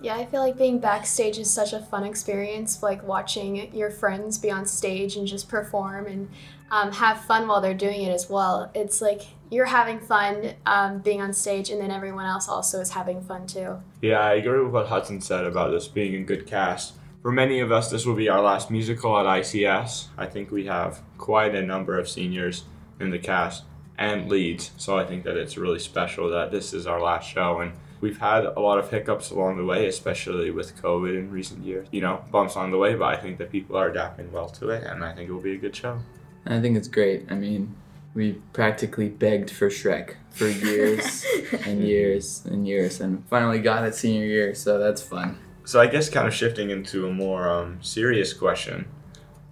Yeah, 0.00 0.16
I 0.16 0.26
feel 0.26 0.40
like 0.40 0.58
being 0.58 0.78
backstage 0.78 1.38
is 1.38 1.50
such 1.50 1.72
a 1.72 1.80
fun 1.80 2.04
experience, 2.04 2.82
like 2.82 3.02
watching 3.06 3.74
your 3.74 3.90
friends 3.90 4.36
be 4.38 4.50
on 4.50 4.66
stage 4.66 5.16
and 5.16 5.26
just 5.26 5.48
perform 5.48 6.06
and 6.06 6.28
um, 6.70 6.92
have 6.92 7.24
fun 7.24 7.48
while 7.48 7.60
they're 7.60 7.74
doing 7.74 8.02
it 8.02 8.10
as 8.10 8.28
well. 8.28 8.70
It's 8.74 9.00
like 9.00 9.22
you're 9.50 9.66
having 9.66 10.00
fun 10.00 10.54
um, 10.66 10.98
being 11.00 11.22
on 11.22 11.32
stage, 11.32 11.70
and 11.70 11.80
then 11.80 11.90
everyone 11.90 12.26
else 12.26 12.48
also 12.48 12.80
is 12.80 12.90
having 12.90 13.22
fun 13.22 13.46
too. 13.46 13.78
Yeah, 14.02 14.20
I 14.20 14.34
agree 14.34 14.62
with 14.62 14.72
what 14.72 14.88
Hudson 14.88 15.20
said 15.20 15.44
about 15.44 15.70
this 15.70 15.88
being 15.88 16.14
a 16.16 16.22
good 16.22 16.46
cast. 16.46 16.94
For 17.22 17.32
many 17.32 17.60
of 17.60 17.72
us, 17.72 17.90
this 17.90 18.04
will 18.06 18.14
be 18.14 18.28
our 18.28 18.40
last 18.40 18.70
musical 18.70 19.18
at 19.18 19.26
ICS. 19.26 20.08
I 20.16 20.26
think 20.26 20.50
we 20.50 20.66
have 20.66 21.02
quite 21.18 21.54
a 21.54 21.62
number 21.62 21.98
of 21.98 22.08
seniors 22.08 22.64
in 23.00 23.10
the 23.10 23.18
cast 23.18 23.64
and 23.98 24.28
leads, 24.28 24.72
so 24.76 24.98
I 24.98 25.06
think 25.06 25.24
that 25.24 25.36
it's 25.36 25.56
really 25.56 25.78
special 25.78 26.28
that 26.30 26.50
this 26.50 26.74
is 26.74 26.86
our 26.86 27.00
last 27.00 27.28
show. 27.28 27.60
And 27.60 27.72
we've 28.00 28.18
had 28.18 28.44
a 28.44 28.60
lot 28.60 28.78
of 28.78 28.90
hiccups 28.90 29.30
along 29.30 29.56
the 29.56 29.64
way, 29.64 29.86
especially 29.86 30.50
with 30.50 30.80
COVID 30.82 31.16
in 31.16 31.30
recent 31.30 31.64
years. 31.64 31.88
You 31.90 32.00
know, 32.00 32.24
bumps 32.30 32.56
on 32.56 32.70
the 32.70 32.78
way, 32.78 32.94
but 32.94 33.06
I 33.06 33.16
think 33.16 33.38
that 33.38 33.50
people 33.50 33.76
are 33.76 33.88
adapting 33.88 34.30
well 34.32 34.48
to 34.50 34.70
it, 34.70 34.84
and 34.84 35.04
I 35.04 35.14
think 35.14 35.28
it 35.28 35.32
will 35.32 35.40
be 35.40 35.54
a 35.54 35.58
good 35.58 35.74
show. 35.74 35.98
I 36.46 36.60
think 36.60 36.76
it's 36.76 36.88
great. 36.88 37.26
I 37.30 37.34
mean, 37.34 37.74
we 38.14 38.32
practically 38.52 39.08
begged 39.08 39.50
for 39.50 39.68
Shrek 39.68 40.14
for 40.30 40.48
years 40.48 41.24
and 41.64 41.82
years 41.82 42.44
and 42.46 42.66
years, 42.66 43.00
and 43.00 43.26
finally 43.28 43.58
got 43.58 43.84
it 43.84 43.94
senior 43.94 44.26
year, 44.26 44.54
so 44.54 44.78
that's 44.78 45.02
fun. 45.02 45.38
So 45.64 45.80
I 45.80 45.88
guess 45.88 46.08
kind 46.08 46.28
of 46.28 46.34
shifting 46.34 46.70
into 46.70 47.08
a 47.08 47.12
more 47.12 47.48
um, 47.48 47.78
serious 47.82 48.32
question, 48.32 48.86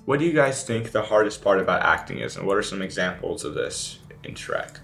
what 0.04 0.20
do 0.20 0.26
you 0.26 0.32
guys 0.32 0.62
think 0.62 0.92
the 0.92 1.02
hardest 1.02 1.42
part 1.42 1.58
about 1.58 1.82
acting 1.82 2.18
is, 2.18 2.36
and 2.36 2.46
what 2.46 2.56
are 2.56 2.62
some 2.62 2.82
examples 2.82 3.44
of 3.44 3.54
this 3.54 3.98
in 4.22 4.34
Shrek? 4.34 4.78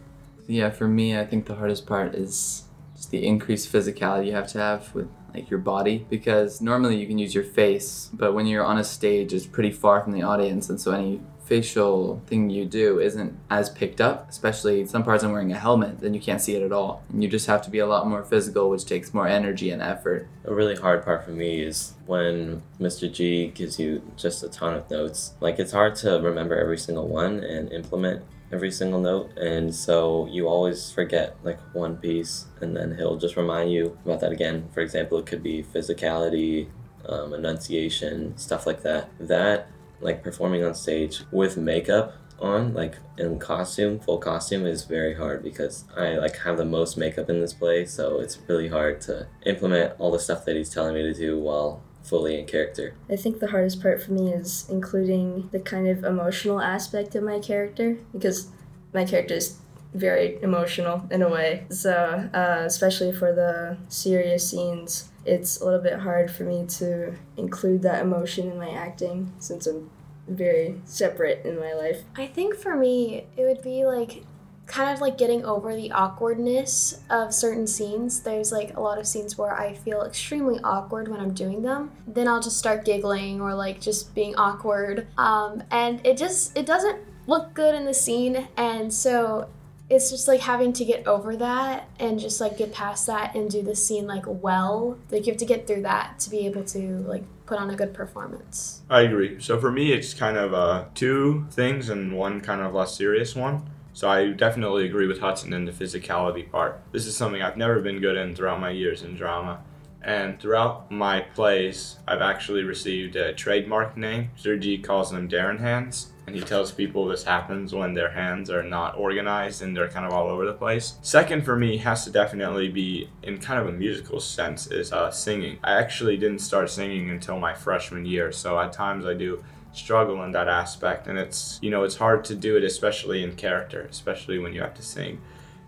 Yeah, 0.46 0.70
for 0.70 0.88
me, 0.88 1.16
I 1.16 1.24
think 1.24 1.46
the 1.46 1.54
hardest 1.54 1.86
part 1.86 2.14
is 2.14 2.64
just 3.00 3.10
the 3.10 3.26
increased 3.26 3.72
physicality 3.72 4.26
you 4.26 4.32
have 4.32 4.46
to 4.46 4.58
have 4.58 4.94
with 4.94 5.08
like 5.34 5.48
your 5.48 5.58
body 5.58 6.06
because 6.10 6.60
normally 6.60 6.96
you 6.96 7.06
can 7.06 7.16
use 7.16 7.34
your 7.34 7.44
face, 7.44 8.10
but 8.12 8.34
when 8.34 8.46
you're 8.46 8.64
on 8.64 8.76
a 8.76 8.84
stage, 8.84 9.32
it's 9.32 9.46
pretty 9.46 9.70
far 9.70 10.02
from 10.02 10.12
the 10.12 10.22
audience, 10.22 10.68
and 10.68 10.78
so 10.78 10.92
any 10.92 11.20
facial 11.44 12.22
thing 12.26 12.50
you 12.50 12.64
do 12.64 13.00
isn't 13.00 13.36
as 13.48 13.70
picked 13.70 14.00
up. 14.00 14.28
Especially 14.28 14.84
some 14.86 15.02
parts 15.02 15.24
I'm 15.24 15.32
wearing 15.32 15.50
a 15.50 15.58
helmet, 15.58 16.00
then 16.00 16.12
you 16.12 16.20
can't 16.20 16.42
see 16.42 16.56
it 16.56 16.62
at 16.62 16.72
all, 16.72 17.02
and 17.10 17.22
you 17.22 17.28
just 17.30 17.46
have 17.46 17.62
to 17.62 17.70
be 17.70 17.78
a 17.78 17.86
lot 17.86 18.06
more 18.06 18.22
physical, 18.22 18.68
which 18.68 18.84
takes 18.84 19.14
more 19.14 19.26
energy 19.26 19.70
and 19.70 19.80
effort. 19.80 20.28
A 20.44 20.52
really 20.52 20.76
hard 20.76 21.02
part 21.02 21.24
for 21.24 21.30
me 21.30 21.62
is 21.62 21.94
when 22.04 22.62
Mr. 22.78 23.10
G 23.10 23.46
gives 23.48 23.78
you 23.78 24.02
just 24.16 24.42
a 24.42 24.48
ton 24.48 24.74
of 24.74 24.90
notes. 24.90 25.32
Like 25.40 25.58
it's 25.58 25.72
hard 25.72 25.94
to 25.96 26.20
remember 26.20 26.58
every 26.58 26.78
single 26.78 27.08
one 27.08 27.42
and 27.42 27.72
implement 27.72 28.24
every 28.52 28.70
single 28.70 29.00
note 29.00 29.30
and 29.38 29.74
so 29.74 30.26
you 30.30 30.48
always 30.48 30.90
forget 30.90 31.36
like 31.44 31.58
one 31.74 31.96
piece 31.96 32.46
and 32.60 32.76
then 32.76 32.96
he'll 32.96 33.16
just 33.16 33.36
remind 33.36 33.70
you 33.70 33.96
about 34.04 34.20
that 34.20 34.32
again. 34.32 34.68
For 34.72 34.80
example, 34.80 35.18
it 35.18 35.26
could 35.26 35.42
be 35.42 35.62
physicality, 35.62 36.68
um, 37.06 37.32
enunciation, 37.32 38.36
stuff 38.36 38.66
like 38.66 38.82
that. 38.82 39.08
That 39.20 39.68
like 40.00 40.22
performing 40.22 40.64
on 40.64 40.74
stage 40.74 41.22
with 41.30 41.56
makeup 41.56 42.14
on 42.40 42.72
like 42.72 42.96
in 43.18 43.38
costume 43.38 44.00
full 44.00 44.18
costume 44.18 44.64
is 44.64 44.84
very 44.84 45.14
hard 45.14 45.42
because 45.42 45.84
i 45.94 46.14
like 46.14 46.38
have 46.38 46.56
the 46.56 46.64
most 46.64 46.96
makeup 46.96 47.28
in 47.28 47.38
this 47.38 47.52
play 47.52 47.84
so 47.84 48.18
it's 48.18 48.38
really 48.48 48.68
hard 48.68 48.98
to 48.98 49.26
implement 49.44 49.92
all 49.98 50.10
the 50.10 50.18
stuff 50.18 50.46
that 50.46 50.56
he's 50.56 50.70
telling 50.70 50.94
me 50.94 51.02
to 51.02 51.12
do 51.12 51.38
while 51.38 51.82
fully 52.02 52.38
in 52.38 52.46
character 52.46 52.94
I 53.08 53.16
think 53.16 53.40
the 53.40 53.48
hardest 53.48 53.82
part 53.82 54.02
for 54.02 54.12
me 54.12 54.32
is 54.32 54.66
including 54.68 55.48
the 55.52 55.60
kind 55.60 55.86
of 55.88 56.04
emotional 56.04 56.60
aspect 56.60 57.14
of 57.14 57.22
my 57.22 57.38
character 57.38 57.98
because 58.12 58.48
my 58.92 59.04
character 59.04 59.34
is 59.34 59.58
very 59.94 60.40
emotional 60.42 61.06
in 61.10 61.22
a 61.22 61.28
way. 61.28 61.66
So, 61.70 62.30
uh, 62.32 62.62
especially 62.64 63.12
for 63.12 63.32
the 63.32 63.76
serious 63.88 64.48
scenes, 64.48 65.10
it's 65.24 65.60
a 65.60 65.64
little 65.64 65.80
bit 65.80 66.00
hard 66.00 66.30
for 66.30 66.44
me 66.44 66.66
to 66.66 67.14
include 67.36 67.82
that 67.82 68.02
emotion 68.02 68.50
in 68.50 68.58
my 68.58 68.70
acting 68.70 69.32
since 69.38 69.66
I'm 69.66 69.90
very 70.28 70.80
separate 70.84 71.44
in 71.44 71.58
my 71.58 71.72
life. 71.74 72.02
I 72.16 72.26
think 72.26 72.54
for 72.54 72.76
me, 72.76 73.26
it 73.36 73.42
would 73.42 73.62
be 73.62 73.84
like 73.84 74.22
kind 74.70 74.90
of 74.90 75.00
like 75.00 75.18
getting 75.18 75.44
over 75.44 75.74
the 75.74 75.90
awkwardness 75.90 77.00
of 77.10 77.34
certain 77.34 77.66
scenes. 77.66 78.20
There's 78.20 78.52
like 78.52 78.76
a 78.76 78.80
lot 78.80 78.98
of 78.98 79.06
scenes 79.06 79.36
where 79.36 79.52
I 79.52 79.74
feel 79.74 80.02
extremely 80.02 80.60
awkward 80.62 81.08
when 81.08 81.20
I'm 81.20 81.34
doing 81.34 81.62
them. 81.62 81.90
Then 82.06 82.28
I'll 82.28 82.40
just 82.40 82.58
start 82.58 82.84
giggling 82.84 83.40
or 83.40 83.54
like 83.54 83.80
just 83.80 84.14
being 84.14 84.36
awkward. 84.36 85.08
Um, 85.18 85.64
and 85.70 86.04
it 86.06 86.16
just 86.16 86.56
it 86.56 86.66
doesn't 86.66 87.00
look 87.26 87.52
good 87.52 87.74
in 87.74 87.84
the 87.84 87.94
scene 87.94 88.48
and 88.56 88.92
so 88.92 89.48
it's 89.90 90.08
just 90.08 90.28
like 90.28 90.40
having 90.40 90.72
to 90.72 90.84
get 90.84 91.06
over 91.06 91.36
that 91.36 91.88
and 91.98 92.18
just 92.18 92.40
like 92.40 92.56
get 92.56 92.72
past 92.72 93.08
that 93.08 93.34
and 93.34 93.50
do 93.50 93.60
the 93.60 93.74
scene 93.74 94.06
like 94.06 94.22
well. 94.24 94.96
Like 95.10 95.26
you 95.26 95.32
have 95.32 95.40
to 95.40 95.46
get 95.46 95.66
through 95.66 95.82
that 95.82 96.20
to 96.20 96.30
be 96.30 96.46
able 96.46 96.62
to 96.66 96.98
like 97.00 97.24
put 97.44 97.58
on 97.58 97.70
a 97.70 97.74
good 97.74 97.92
performance. 97.92 98.82
I 98.88 99.00
agree. 99.00 99.40
So 99.40 99.58
for 99.58 99.72
me, 99.72 99.92
it's 99.92 100.14
kind 100.14 100.36
of 100.36 100.54
uh, 100.54 100.84
two 100.94 101.48
things 101.50 101.88
and 101.88 102.16
one 102.16 102.40
kind 102.40 102.60
of 102.60 102.72
less 102.72 102.96
serious 102.96 103.34
one. 103.34 103.68
So 103.92 104.08
I 104.08 104.28
definitely 104.28 104.86
agree 104.86 105.06
with 105.06 105.20
Hudson 105.20 105.52
in 105.52 105.64
the 105.64 105.72
physicality 105.72 106.50
part. 106.50 106.80
This 106.92 107.06
is 107.06 107.16
something 107.16 107.42
I've 107.42 107.56
never 107.56 107.80
been 107.80 108.00
good 108.00 108.16
in 108.16 108.34
throughout 108.34 108.60
my 108.60 108.70
years 108.70 109.02
in 109.02 109.16
drama. 109.16 109.62
And 110.02 110.40
throughout 110.40 110.90
my 110.90 111.20
plays, 111.20 111.98
I've 112.08 112.22
actually 112.22 112.62
received 112.62 113.16
a 113.16 113.34
trademark 113.34 113.96
name. 113.96 114.30
Sir 114.36 114.56
G 114.56 114.78
calls 114.78 115.10
them 115.10 115.28
Darren 115.28 115.60
hands. 115.60 116.12
And 116.26 116.36
he 116.36 116.42
tells 116.42 116.70
people 116.70 117.06
this 117.06 117.24
happens 117.24 117.74
when 117.74 117.92
their 117.92 118.12
hands 118.12 118.50
are 118.50 118.62
not 118.62 118.96
organized 118.96 119.62
and 119.62 119.76
they're 119.76 119.88
kind 119.88 120.06
of 120.06 120.12
all 120.12 120.28
over 120.28 120.46
the 120.46 120.52
place. 120.52 120.94
Second 121.02 121.44
for 121.44 121.56
me 121.56 121.78
has 121.78 122.04
to 122.04 122.10
definitely 122.10 122.68
be 122.68 123.10
in 123.24 123.38
kind 123.38 123.60
of 123.60 123.66
a 123.66 123.76
musical 123.76 124.20
sense 124.20 124.68
is 124.68 124.92
uh, 124.92 125.10
singing. 125.10 125.58
I 125.64 125.72
actually 125.72 126.16
didn't 126.16 126.38
start 126.38 126.70
singing 126.70 127.10
until 127.10 127.40
my 127.40 127.52
freshman 127.52 128.06
year, 128.06 128.30
so 128.30 128.60
at 128.60 128.72
times 128.72 129.04
I 129.06 129.14
do 129.14 129.42
struggle 129.72 130.22
in 130.24 130.32
that 130.32 130.48
aspect. 130.48 131.06
And 131.06 131.18
it's 131.18 131.58
you 131.62 131.70
know 131.70 131.84
it's 131.84 131.96
hard 131.96 132.24
to 132.26 132.34
do 132.34 132.56
it 132.56 132.64
especially 132.64 133.22
in 133.22 133.36
character 133.36 133.86
especially 133.90 134.38
when 134.38 134.52
you 134.52 134.60
have 134.60 134.74
to 134.74 134.82
sing 134.82 135.20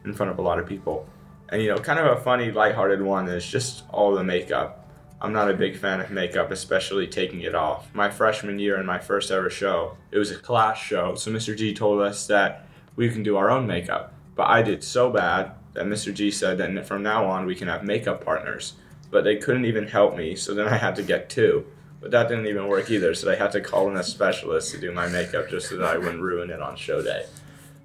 in 0.04 0.12
front 0.12 0.32
of 0.32 0.38
a 0.38 0.42
lot 0.42 0.58
of 0.58 0.66
people. 0.66 1.08
And 1.48 1.62
you 1.62 1.68
know 1.68 1.78
kind 1.78 1.98
of 1.98 2.06
a 2.06 2.20
funny 2.20 2.50
lighthearted 2.50 3.02
one 3.02 3.28
is 3.28 3.46
just 3.46 3.84
all 3.90 4.14
the 4.14 4.24
makeup. 4.24 4.78
I'm 5.20 5.32
not 5.32 5.50
a 5.50 5.54
big 5.54 5.76
fan 5.76 6.00
of 6.00 6.10
makeup 6.10 6.50
especially 6.50 7.06
taking 7.06 7.42
it 7.42 7.54
off. 7.54 7.94
My 7.94 8.10
freshman 8.10 8.58
year 8.58 8.78
in 8.80 8.86
my 8.86 8.98
first 8.98 9.30
ever 9.30 9.50
show 9.50 9.96
it 10.10 10.18
was 10.18 10.30
a 10.30 10.36
class 10.36 10.78
show. 10.78 11.14
So 11.14 11.30
mr 11.30 11.56
g 11.56 11.72
told 11.74 12.00
us 12.00 12.26
that 12.26 12.66
we 12.96 13.08
can 13.08 13.22
do 13.22 13.36
our 13.36 13.50
own 13.50 13.66
makeup. 13.66 14.12
But 14.34 14.48
i 14.48 14.62
did 14.62 14.82
so 14.82 15.10
bad 15.10 15.52
that 15.74 15.86
mr 15.86 16.12
g 16.12 16.30
said 16.30 16.58
that 16.58 16.86
from 16.86 17.02
now 17.02 17.24
on 17.26 17.46
we 17.46 17.54
can 17.54 17.68
have 17.68 17.84
makeup 17.84 18.24
partners. 18.24 18.74
But 19.10 19.24
they 19.24 19.36
couldn't 19.36 19.66
even 19.66 19.86
help 19.86 20.16
me 20.16 20.34
so 20.36 20.54
then 20.54 20.66
i 20.66 20.76
had 20.76 20.96
to 20.96 21.02
get 21.02 21.30
two 21.30 21.66
but 22.02 22.10
that 22.10 22.28
didn't 22.28 22.48
even 22.48 22.66
work 22.66 22.90
either, 22.90 23.14
so 23.14 23.28
they 23.28 23.36
had 23.36 23.52
to 23.52 23.60
call 23.60 23.88
in 23.88 23.96
a 23.96 24.02
specialist 24.02 24.72
to 24.72 24.80
do 24.80 24.90
my 24.90 25.08
makeup 25.08 25.48
just 25.48 25.68
so 25.68 25.76
that 25.76 25.86
I 25.86 25.96
wouldn't 25.96 26.20
ruin 26.20 26.50
it 26.50 26.60
on 26.60 26.74
show 26.74 27.00
day. 27.00 27.24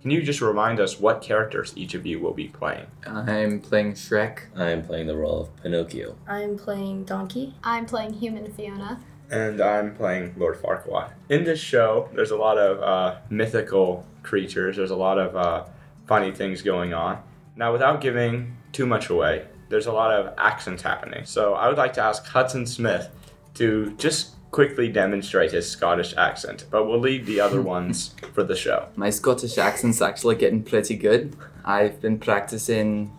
Can 0.01 0.09
you 0.09 0.23
just 0.23 0.41
remind 0.41 0.79
us 0.79 0.99
what 0.99 1.21
characters 1.21 1.73
each 1.75 1.93
of 1.93 2.05
you 2.05 2.19
will 2.19 2.33
be 2.33 2.47
playing? 2.47 2.87
I'm 3.05 3.59
playing 3.59 3.93
Shrek. 3.93 4.39
I'm 4.55 4.83
playing 4.83 5.05
the 5.05 5.15
role 5.15 5.41
of 5.41 5.55
Pinocchio. 5.61 6.15
I'm 6.27 6.57
playing 6.57 7.03
Donkey. 7.03 7.53
I'm 7.63 7.85
playing 7.85 8.13
human 8.13 8.51
Fiona. 8.51 8.99
And 9.29 9.61
I'm 9.61 9.93
playing 9.93 10.33
Lord 10.37 10.61
Farquaad. 10.61 11.11
In 11.29 11.43
this 11.43 11.59
show, 11.59 12.09
there's 12.13 12.31
a 12.31 12.37
lot 12.37 12.57
of 12.57 12.81
uh, 12.81 13.19
mythical 13.29 14.05
creatures, 14.23 14.77
there's 14.77 14.91
a 14.91 14.95
lot 14.95 15.19
of 15.19 15.35
uh, 15.35 15.65
funny 16.07 16.31
things 16.31 16.61
going 16.61 16.93
on. 16.93 17.21
Now, 17.55 17.71
without 17.71 18.01
giving 18.01 18.57
too 18.71 18.85
much 18.85 19.09
away, 19.09 19.45
there's 19.69 19.87
a 19.87 19.91
lot 19.91 20.11
of 20.11 20.33
accents 20.37 20.81
happening. 20.81 21.25
So 21.25 21.53
I 21.53 21.67
would 21.67 21.77
like 21.77 21.93
to 21.93 22.01
ask 22.01 22.25
Hudson 22.25 22.65
Smith 22.65 23.09
to 23.57 23.93
just 23.97 24.35
quickly 24.51 24.87
demonstrate 24.87 25.51
his 25.51 25.69
Scottish 25.69 26.15
accent, 26.17 26.65
but 26.71 26.87
we'll 26.87 26.99
leave 26.99 27.25
the 27.25 27.39
other 27.39 27.61
ones 27.77 28.15
for 28.33 28.43
the 28.43 28.55
show. 28.55 28.87
My 28.95 29.09
Scottish 29.09 29.57
accent's 29.57 30.01
actually 30.01 30.35
getting 30.35 30.63
pretty 30.63 30.95
good. 30.95 31.35
I've 31.65 32.01
been 32.01 32.17
practicing 32.17 33.11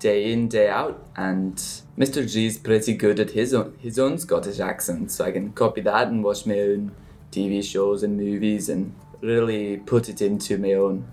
day 0.00 0.32
in, 0.32 0.48
day 0.48 0.68
out, 0.68 1.06
and 1.16 1.56
Mr. 1.96 2.28
G's 2.30 2.58
pretty 2.58 2.94
good 2.94 3.20
at 3.20 3.30
his 3.30 3.54
own, 3.54 3.76
his 3.78 3.98
own 3.98 4.18
Scottish 4.18 4.58
accent, 4.58 5.12
so 5.12 5.24
I 5.24 5.30
can 5.30 5.52
copy 5.52 5.80
that 5.82 6.08
and 6.08 6.24
watch 6.24 6.44
my 6.44 6.58
own 6.58 6.92
TV 7.30 7.62
shows 7.62 8.02
and 8.02 8.16
movies 8.16 8.68
and 8.68 8.94
really 9.20 9.76
put 9.76 10.08
it 10.08 10.20
into 10.20 10.58
my 10.58 10.72
own. 10.72 11.06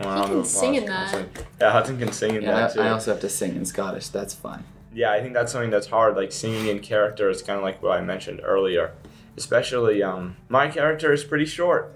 Well, 0.00 0.26
He 0.26 0.32
can 0.34 0.44
sing 0.44 0.74
in 0.74 0.86
that. 0.86 1.28
Yeah, 1.60 1.70
Hudson 1.70 1.98
can 1.98 2.10
sing 2.10 2.34
in 2.34 2.42
Yeah, 2.42 2.50
that 2.52 2.74
too. 2.74 2.80
I, 2.80 2.88
I 2.88 2.90
also 2.90 3.12
have 3.12 3.20
to 3.20 3.28
sing 3.28 3.54
in 3.54 3.64
Scottish, 3.64 4.08
that's 4.08 4.34
fine. 4.34 4.64
Yeah, 4.94 5.12
I 5.12 5.20
think 5.20 5.34
that's 5.34 5.52
something 5.52 5.70
that's 5.70 5.88
hard. 5.88 6.16
Like 6.16 6.32
singing 6.32 6.68
in 6.68 6.78
character 6.80 7.28
is 7.28 7.42
kind 7.42 7.58
of 7.58 7.64
like 7.64 7.82
what 7.82 7.98
I 7.98 8.00
mentioned 8.00 8.40
earlier. 8.42 8.94
Especially, 9.36 10.02
um, 10.02 10.36
my 10.48 10.68
character 10.68 11.12
is 11.12 11.24
pretty 11.24 11.44
short, 11.44 11.92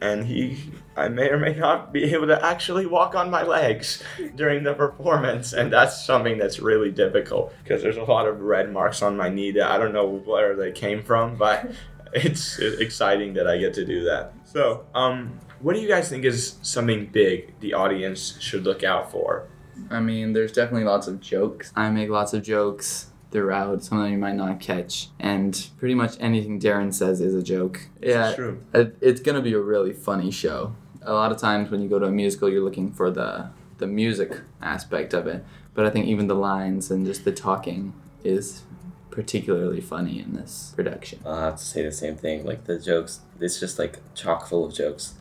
and 0.00 0.26
he, 0.26 0.58
I 0.96 1.08
may 1.08 1.28
or 1.30 1.38
may 1.38 1.54
not 1.54 1.92
be 1.92 2.12
able 2.12 2.26
to 2.26 2.44
actually 2.44 2.86
walk 2.86 3.14
on 3.14 3.30
my 3.30 3.44
legs 3.44 4.02
during 4.34 4.64
the 4.64 4.74
performance, 4.74 5.52
and 5.52 5.72
that's 5.72 6.04
something 6.04 6.38
that's 6.38 6.58
really 6.58 6.90
difficult 6.90 7.54
because 7.62 7.82
there's 7.82 7.98
a 7.98 8.02
lot 8.02 8.26
of 8.26 8.40
red 8.40 8.72
marks 8.72 9.00
on 9.00 9.16
my 9.16 9.28
knee 9.28 9.52
that 9.52 9.70
I 9.70 9.78
don't 9.78 9.92
know 9.92 10.08
where 10.08 10.56
they 10.56 10.72
came 10.72 11.04
from, 11.04 11.36
but 11.36 11.70
it's 12.12 12.58
exciting 12.58 13.34
that 13.34 13.46
I 13.46 13.58
get 13.58 13.74
to 13.74 13.84
do 13.84 14.02
that. 14.04 14.32
So, 14.44 14.84
um, 14.92 15.38
what 15.60 15.74
do 15.74 15.80
you 15.80 15.88
guys 15.88 16.08
think 16.08 16.24
is 16.24 16.56
something 16.62 17.06
big 17.06 17.54
the 17.60 17.74
audience 17.74 18.40
should 18.40 18.64
look 18.64 18.82
out 18.82 19.12
for? 19.12 19.46
I 19.90 20.00
mean, 20.00 20.32
there's 20.32 20.52
definitely 20.52 20.84
lots 20.84 21.06
of 21.06 21.20
jokes. 21.20 21.72
I 21.76 21.90
make 21.90 22.08
lots 22.08 22.32
of 22.32 22.42
jokes 22.42 23.10
throughout, 23.30 23.82
some 23.82 23.98
of 23.98 24.04
them 24.04 24.12
you 24.12 24.18
might 24.18 24.34
not 24.36 24.60
catch. 24.60 25.08
And 25.18 25.68
pretty 25.78 25.94
much 25.94 26.16
anything 26.20 26.60
Darren 26.60 26.92
says 26.92 27.20
is 27.20 27.34
a 27.34 27.42
joke. 27.42 27.88
Yeah, 28.02 28.34
true. 28.34 28.62
it- 28.74 28.96
it's 29.00 29.20
gonna 29.20 29.40
be 29.40 29.54
a 29.54 29.60
really 29.60 29.92
funny 29.94 30.30
show. 30.30 30.74
A 31.02 31.12
lot 31.14 31.32
of 31.32 31.38
times 31.38 31.70
when 31.70 31.80
you 31.80 31.88
go 31.88 31.98
to 31.98 32.06
a 32.06 32.10
musical, 32.10 32.48
you're 32.48 32.62
looking 32.62 32.90
for 32.92 33.10
the 33.10 33.48
the 33.78 33.86
music 33.88 34.40
aspect 34.60 35.12
of 35.12 35.26
it. 35.26 35.44
But 35.74 35.86
I 35.86 35.90
think 35.90 36.06
even 36.06 36.28
the 36.28 36.36
lines 36.36 36.90
and 36.90 37.04
just 37.06 37.24
the 37.24 37.32
talking 37.32 37.94
is 38.22 38.62
particularly 39.10 39.80
funny 39.80 40.20
in 40.20 40.34
this 40.34 40.72
production. 40.76 41.18
I'll 41.26 41.36
have 41.40 41.56
to 41.56 41.64
say 41.64 41.82
the 41.82 41.90
same 41.90 42.16
thing. 42.16 42.44
Like 42.44 42.64
the 42.64 42.78
jokes, 42.78 43.20
it's 43.40 43.58
just 43.58 43.78
like 43.78 43.98
chock 44.14 44.46
full 44.46 44.64
of 44.64 44.72
jokes. 44.72 45.14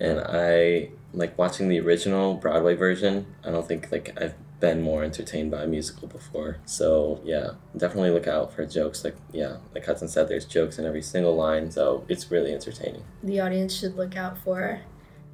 And 0.00 0.20
I 0.20 0.90
like 1.12 1.36
watching 1.36 1.68
the 1.68 1.80
original 1.80 2.34
Broadway 2.34 2.74
version. 2.74 3.26
I 3.44 3.50
don't 3.50 3.66
think 3.66 3.90
like 3.90 4.16
I've 4.20 4.34
been 4.60 4.82
more 4.82 5.04
entertained 5.04 5.50
by 5.50 5.62
a 5.62 5.66
musical 5.66 6.08
before. 6.08 6.58
So 6.64 7.20
yeah, 7.24 7.52
definitely 7.76 8.10
look 8.10 8.26
out 8.26 8.52
for 8.52 8.64
jokes. 8.66 9.04
Like 9.04 9.16
yeah, 9.32 9.58
like 9.74 9.86
Hudson 9.86 10.08
said, 10.08 10.28
there's 10.28 10.44
jokes 10.44 10.78
in 10.78 10.84
every 10.84 11.02
single 11.02 11.34
line. 11.36 11.70
So 11.70 12.04
it's 12.08 12.30
really 12.30 12.52
entertaining. 12.52 13.04
The 13.22 13.40
audience 13.40 13.76
should 13.76 13.96
look 13.96 14.16
out 14.16 14.38
for 14.38 14.82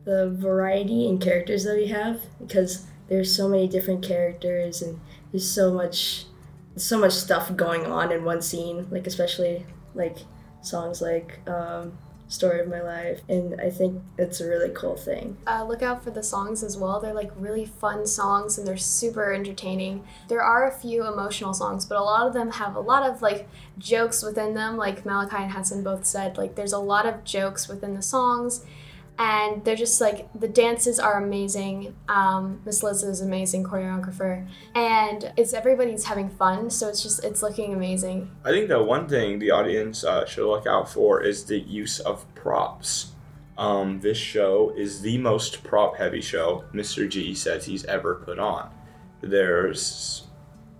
the 0.04 0.30
variety 0.30 1.08
in 1.08 1.18
characters 1.18 1.64
that 1.64 1.76
we 1.76 1.86
have 1.86 2.20
because 2.38 2.86
there's 3.08 3.34
so 3.34 3.48
many 3.48 3.66
different 3.66 4.02
characters 4.02 4.82
and 4.82 5.00
there's 5.32 5.50
so 5.50 5.72
much 5.72 6.26
so 6.76 6.98
much 6.98 7.12
stuff 7.12 7.54
going 7.56 7.86
on 7.86 8.10
in 8.10 8.24
one 8.24 8.42
scene 8.42 8.86
like 8.90 9.06
especially 9.06 9.64
like 9.94 10.18
songs 10.60 11.00
like 11.00 11.38
um, 11.48 11.96
story 12.34 12.60
of 12.60 12.68
my 12.68 12.82
life 12.82 13.20
and 13.28 13.60
i 13.60 13.70
think 13.70 14.02
it's 14.18 14.40
a 14.40 14.48
really 14.48 14.70
cool 14.74 14.96
thing 14.96 15.36
Uh, 15.46 15.64
look 15.64 15.82
out 15.82 16.02
for 16.04 16.10
the 16.10 16.22
songs 16.22 16.62
as 16.62 16.76
well. 16.76 17.00
They're 17.00 17.14
like 17.22 17.30
really 17.36 17.66
fun 17.66 18.06
songs 18.06 18.58
and 18.58 18.66
they're 18.66 18.76
super 18.76 19.32
entertaining. 19.32 20.04
There 20.28 20.42
are 20.42 20.66
a 20.66 20.72
few 20.72 21.06
emotional 21.06 21.54
songs, 21.54 21.84
but 21.86 21.96
a 21.98 22.02
lot 22.02 22.26
of 22.26 22.32
them 22.32 22.50
have 22.52 22.74
a 22.76 22.80
lot 22.80 23.02
of 23.10 23.22
like 23.22 23.48
jokes 23.78 24.22
within 24.22 24.54
them. 24.54 24.76
Like 24.76 25.04
Malachi 25.06 25.36
and 25.44 25.52
Hudson 25.52 25.82
both 25.82 26.04
said, 26.04 26.36
like 26.36 26.54
there's 26.54 26.72
a 26.72 26.78
lot 26.78 27.06
of 27.06 27.24
jokes 27.24 27.68
within 27.68 27.94
the 27.94 28.02
songs, 28.02 28.64
and 29.18 29.64
they're 29.64 29.76
just 29.76 30.00
like 30.00 30.28
the 30.34 30.48
dances 30.48 30.98
are 30.98 31.22
amazing. 31.22 31.94
Um, 32.08 32.60
Miss 32.64 32.82
Liz 32.82 33.02
is 33.02 33.20
an 33.20 33.28
amazing 33.28 33.64
choreographer, 33.64 34.46
and 34.74 35.32
it's 35.36 35.52
everybody's 35.52 36.04
having 36.04 36.28
fun, 36.28 36.70
so 36.70 36.88
it's 36.88 37.02
just 37.02 37.22
it's 37.24 37.42
looking 37.42 37.72
amazing. 37.72 38.30
I 38.44 38.50
think 38.50 38.68
the 38.68 38.82
one 38.82 39.08
thing 39.08 39.38
the 39.38 39.50
audience 39.50 40.04
uh, 40.04 40.26
should 40.26 40.48
look 40.48 40.66
out 40.66 40.88
for 40.88 41.22
is 41.22 41.44
the 41.44 41.58
use 41.58 42.00
of 42.00 42.24
props. 42.34 43.12
Um, 43.56 44.00
this 44.00 44.18
show 44.18 44.72
is 44.76 45.00
the 45.00 45.18
most 45.18 45.62
prop 45.62 45.96
heavy 45.96 46.20
show 46.20 46.64
Mr. 46.74 47.08
G 47.08 47.34
says 47.34 47.66
he's 47.66 47.84
ever 47.84 48.16
put 48.16 48.40
on. 48.40 48.70
There's 49.20 50.26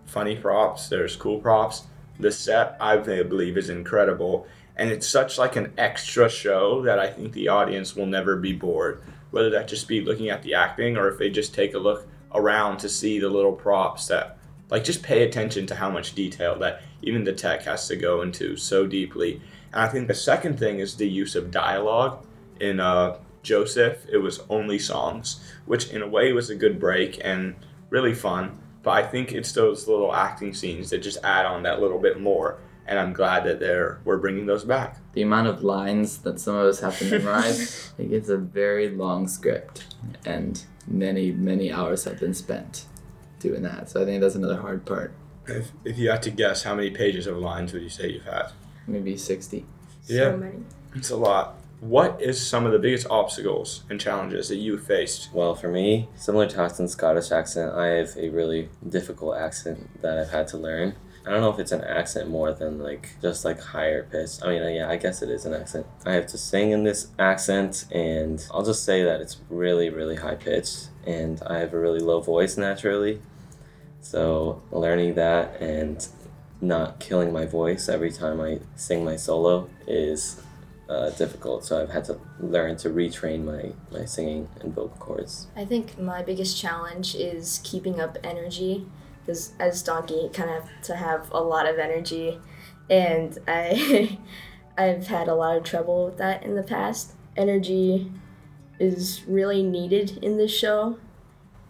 funny 0.07 0.37
props, 0.37 0.89
there's 0.89 1.15
cool 1.15 1.39
props. 1.39 1.85
The 2.19 2.31
set, 2.31 2.77
I 2.81 2.97
believe, 2.97 3.57
is 3.57 3.71
incredible. 3.71 4.47
And 4.77 4.91
it's 4.91 5.07
such 5.07 5.39
like 5.39 5.57
an 5.57 5.73
extra 5.79 6.29
show 6.29 6.83
that 6.83 6.99
I 6.99 7.09
think 7.09 7.33
the 7.33 7.49
audience 7.49 7.95
will 7.95 8.07
never 8.07 8.37
be 8.37 8.53
bored. 8.53 9.03
Whether 9.31 9.51
that 9.51 9.69
just 9.69 9.89
be 9.89 10.01
looking 10.01 10.31
at 10.31 10.43
the 10.43 10.55
acting 10.55 10.97
or 10.97 11.09
if 11.09 11.19
they 11.19 11.31
just 11.31 11.55
take 11.55 11.75
a 11.75 11.79
look 11.79 12.09
around 12.35 12.79
to 12.79 12.89
see 12.89 13.19
the 13.19 13.29
little 13.29 13.53
props 13.53 14.09
that 14.09 14.39
like 14.71 14.85
just 14.85 15.03
pay 15.03 15.23
attention 15.23 15.67
to 15.67 15.75
how 15.75 15.91
much 15.91 16.15
detail 16.15 16.59
that 16.59 16.83
even 17.03 17.25
the 17.25 17.33
tech 17.33 17.63
has 17.63 17.87
to 17.89 17.97
go 17.97 18.23
into 18.23 18.57
so 18.57 18.87
deeply. 18.87 19.41
And 19.73 19.83
I 19.83 19.89
think 19.89 20.09
the 20.09 20.15
second 20.15 20.59
thing 20.59 20.81
is 20.81 20.97
the 20.97 21.09
use 21.09 21.37
of 21.37 21.51
dialogue. 21.51 22.25
In 22.61 22.81
uh, 22.81 23.19
Joseph, 23.43 24.07
it 24.11 24.19
was 24.19 24.41
only 24.49 24.79
songs, 24.79 25.41
which 25.67 25.91
in 25.91 26.03
a 26.03 26.09
way 26.09 26.33
was 26.33 26.51
a 26.51 26.57
good 26.57 26.81
break 26.81 27.21
and 27.23 27.55
really 27.91 28.15
fun. 28.15 28.59
But 28.83 28.93
I 28.93 29.07
think 29.07 29.33
it's 29.33 29.53
those 29.53 29.87
little 29.87 30.15
acting 30.15 30.55
scenes 30.55 30.91
that 30.91 30.99
just 30.99 31.23
add 31.23 31.47
on 31.47 31.63
that 31.63 31.81
little 31.81 31.99
bit 31.99 32.21
more. 32.21 32.59
And 32.87 32.99
I'm 32.99 33.13
glad 33.13 33.45
that 33.45 33.61
they're 33.61 34.01
we're 34.05 34.19
bringing 34.19 34.47
those 34.47 34.65
back. 34.65 34.99
The 35.13 35.23
amount 35.23 35.49
of 35.49 35.63
lines 35.63 36.19
that 36.19 36.39
some 36.39 36.55
of 36.55 36.67
us 36.67 36.81
have 36.81 36.99
to 36.99 37.11
memorize, 37.11 37.93
like 37.99 38.11
it's 38.11 38.29
a 38.29 38.37
very 38.37 38.91
long 38.91 39.27
script, 39.27 39.85
and 40.27 40.63
many 40.87 41.33
many 41.33 41.73
hours 41.73 42.05
have 42.05 42.21
been 42.21 42.35
spent 42.35 42.85
doing 43.39 43.63
that. 43.63 43.91
So 43.91 44.03
I 44.03 44.05
think 44.05 44.21
that's 44.21 44.35
another 44.35 44.61
hard 44.61 44.85
part. 44.85 45.15
If, 45.47 45.73
if 45.85 45.99
you 45.99 46.11
had 46.11 46.23
to 46.23 46.31
guess, 46.31 46.63
how 46.63 46.75
many 46.75 46.91
pages 46.91 47.27
of 47.27 47.37
lines 47.37 47.73
would 47.73 47.83
you 47.83 47.89
say 47.89 48.11
you've 48.11 48.25
had? 48.25 48.51
Maybe 48.87 49.17
sixty. 49.17 49.65
Yeah. 50.07 50.33
so 50.33 50.37
many 50.37 50.59
It's 50.95 51.11
a 51.11 51.17
lot. 51.17 51.57
What 51.81 52.21
is 52.21 52.45
some 52.45 52.65
of 52.65 52.73
the 52.73 52.79
biggest 52.79 53.07
obstacles 53.11 53.85
and 53.91 54.01
challenges 54.01 54.49
that 54.49 54.57
you 54.57 54.79
faced? 54.79 55.31
Well, 55.35 55.55
for 55.55 55.69
me, 55.69 56.09
similar 56.17 56.47
to 56.47 56.57
Hudson's 56.57 56.93
Scottish 56.93 57.31
accent, 57.31 57.75
I 57.75 57.87
have 57.89 58.17
a 58.17 58.31
really 58.31 58.71
difficult 58.89 59.37
accent 59.37 60.01
that 60.01 60.19
I've 60.19 60.31
had 60.31 60.49
to 60.49 60.57
learn. 60.57 60.95
I 61.27 61.31
don't 61.31 61.41
know 61.41 61.51
if 61.51 61.59
it's 61.59 61.73
an 61.73 61.83
accent 61.83 62.29
more 62.29 62.53
than 62.53 62.79
like 62.79 63.17
just 63.23 63.45
like 63.45 63.59
higher 63.59 64.03
pitch. 64.05 64.31
I 64.43 64.49
mean, 64.49 64.63
uh, 64.63 64.69
yeah, 64.69 64.91
I 64.91 64.97
guess 64.97 65.23
it 65.23 65.31
is 65.31 65.47
an 65.47 65.55
accent. 65.55 65.87
I 66.05 66.13
have 66.13 66.27
to 66.29 66.39
sing 66.39 66.71
in 66.71 66.85
this 66.85 67.09
accent, 67.19 67.87
and 67.91 68.47
I'll 68.53 68.65
just 68.65 68.85
say 68.85 69.03
that 69.05 69.21
it's 69.23 69.39
really, 69.49 69.89
really 69.89 70.17
high 70.17 70.35
pitched, 70.35 70.89
and 71.07 71.43
I 71.47 71.59
have 71.59 71.73
a 71.73 71.79
really 71.79 72.01
low 72.01 72.21
voice 72.21 72.59
naturally. 72.59 73.21
So 74.01 74.63
learning 74.71 75.15
that 75.15 75.63
and 75.63 76.07
not 76.61 77.01
killing 77.01 77.33
my 77.33 77.47
voice 77.47 77.89
every 77.89 78.11
time 78.11 78.41
I 78.41 78.61
sing 78.77 79.03
my 79.03 79.17
solo 79.17 79.71
is 79.87 80.43
uh, 80.91 81.09
difficult. 81.11 81.65
So 81.65 81.81
I've 81.81 81.91
had 81.91 82.05
to 82.05 82.21
learn 82.39 82.77
to 82.79 82.91
retrain 82.91 83.45
my, 83.45 83.73
my 83.97 84.05
singing 84.05 84.49
and 84.61 84.75
vocal 84.75 84.97
cords. 84.99 85.47
I 85.57 85.65
think 85.65 85.99
my 85.99 86.23
biggest 86.23 86.61
challenge 86.61 87.15
is 87.15 87.61
keeping 87.65 87.99
up 87.99 88.19
energy 88.23 88.87
because 89.25 89.53
as 89.59 89.83
donkey 89.83 90.29
kind 90.33 90.51
of 90.51 90.69
to 90.83 90.95
have 90.97 91.31
a 91.33 91.41
lot 91.41 91.67
of 91.67 91.79
energy 91.79 92.39
and 92.91 93.39
I 93.49 94.19
I've 94.79 95.07
had 95.07 95.29
a 95.29 95.35
lot 95.35 95.57
of 95.57 95.65
trouble 95.65 96.07
with 96.07 96.19
that 96.19 96.43
in 96.43 96.57
the 96.57 96.63
past. 96.63 97.13
Energy 97.37 98.11
is 98.79 99.23
really 99.27 99.63
needed 99.63 100.19
in 100.23 100.37
this 100.37 100.53
show, 100.53 100.99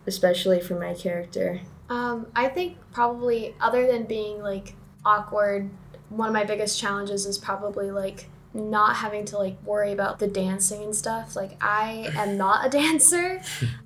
especially 0.07 0.61
for 0.61 0.79
my 0.79 0.95
character. 0.95 1.61
Um, 1.91 2.27
I 2.35 2.49
think 2.49 2.79
probably 2.93 3.55
other 3.61 3.87
than 3.87 4.05
being 4.05 4.43
like 4.43 4.75
awkward, 5.05 5.69
one 6.09 6.29
of 6.29 6.33
my 6.33 6.45
biggest 6.45 6.81
challenges 6.81 7.27
is 7.27 7.37
probably 7.37 7.91
like 7.91 8.31
not 8.55 8.97
having 8.97 9.25
to 9.27 9.37
like 9.37 9.61
worry 9.65 9.93
about 9.93 10.21
the 10.21 10.29
dancing 10.29 10.83
and 10.83 10.95
stuff. 10.95 11.35
Like 11.35 11.57
I 11.61 12.11
am 12.17 12.37
not 12.37 12.67
a 12.67 12.71
dancer, 12.79 13.43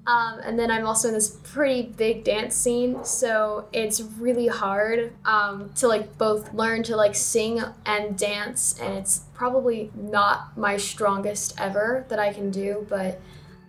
um, 0.06 0.40
and 0.44 0.58
then 0.58 0.70
I'm 0.70 0.86
also 0.86 1.08
in 1.08 1.14
this 1.14 1.38
pretty 1.42 1.82
big 1.82 2.24
dance 2.24 2.54
scene, 2.54 3.04
so 3.04 3.66
it's 3.72 4.00
really 4.00 4.48
hard 4.48 5.12
um, 5.24 5.72
to 5.76 5.88
like 5.88 6.18
both 6.18 6.52
learn 6.52 6.82
to 6.84 6.96
like 6.96 7.14
sing 7.14 7.62
and 7.86 8.18
dance, 8.18 8.78
and 8.80 8.94
it's 8.98 9.22
probably 9.34 9.90
not 9.94 10.56
my 10.56 10.76
strongest 10.76 11.58
ever 11.58 12.04
that 12.08 12.18
I 12.18 12.32
can 12.32 12.50
do, 12.50 12.86
but. 12.88 13.20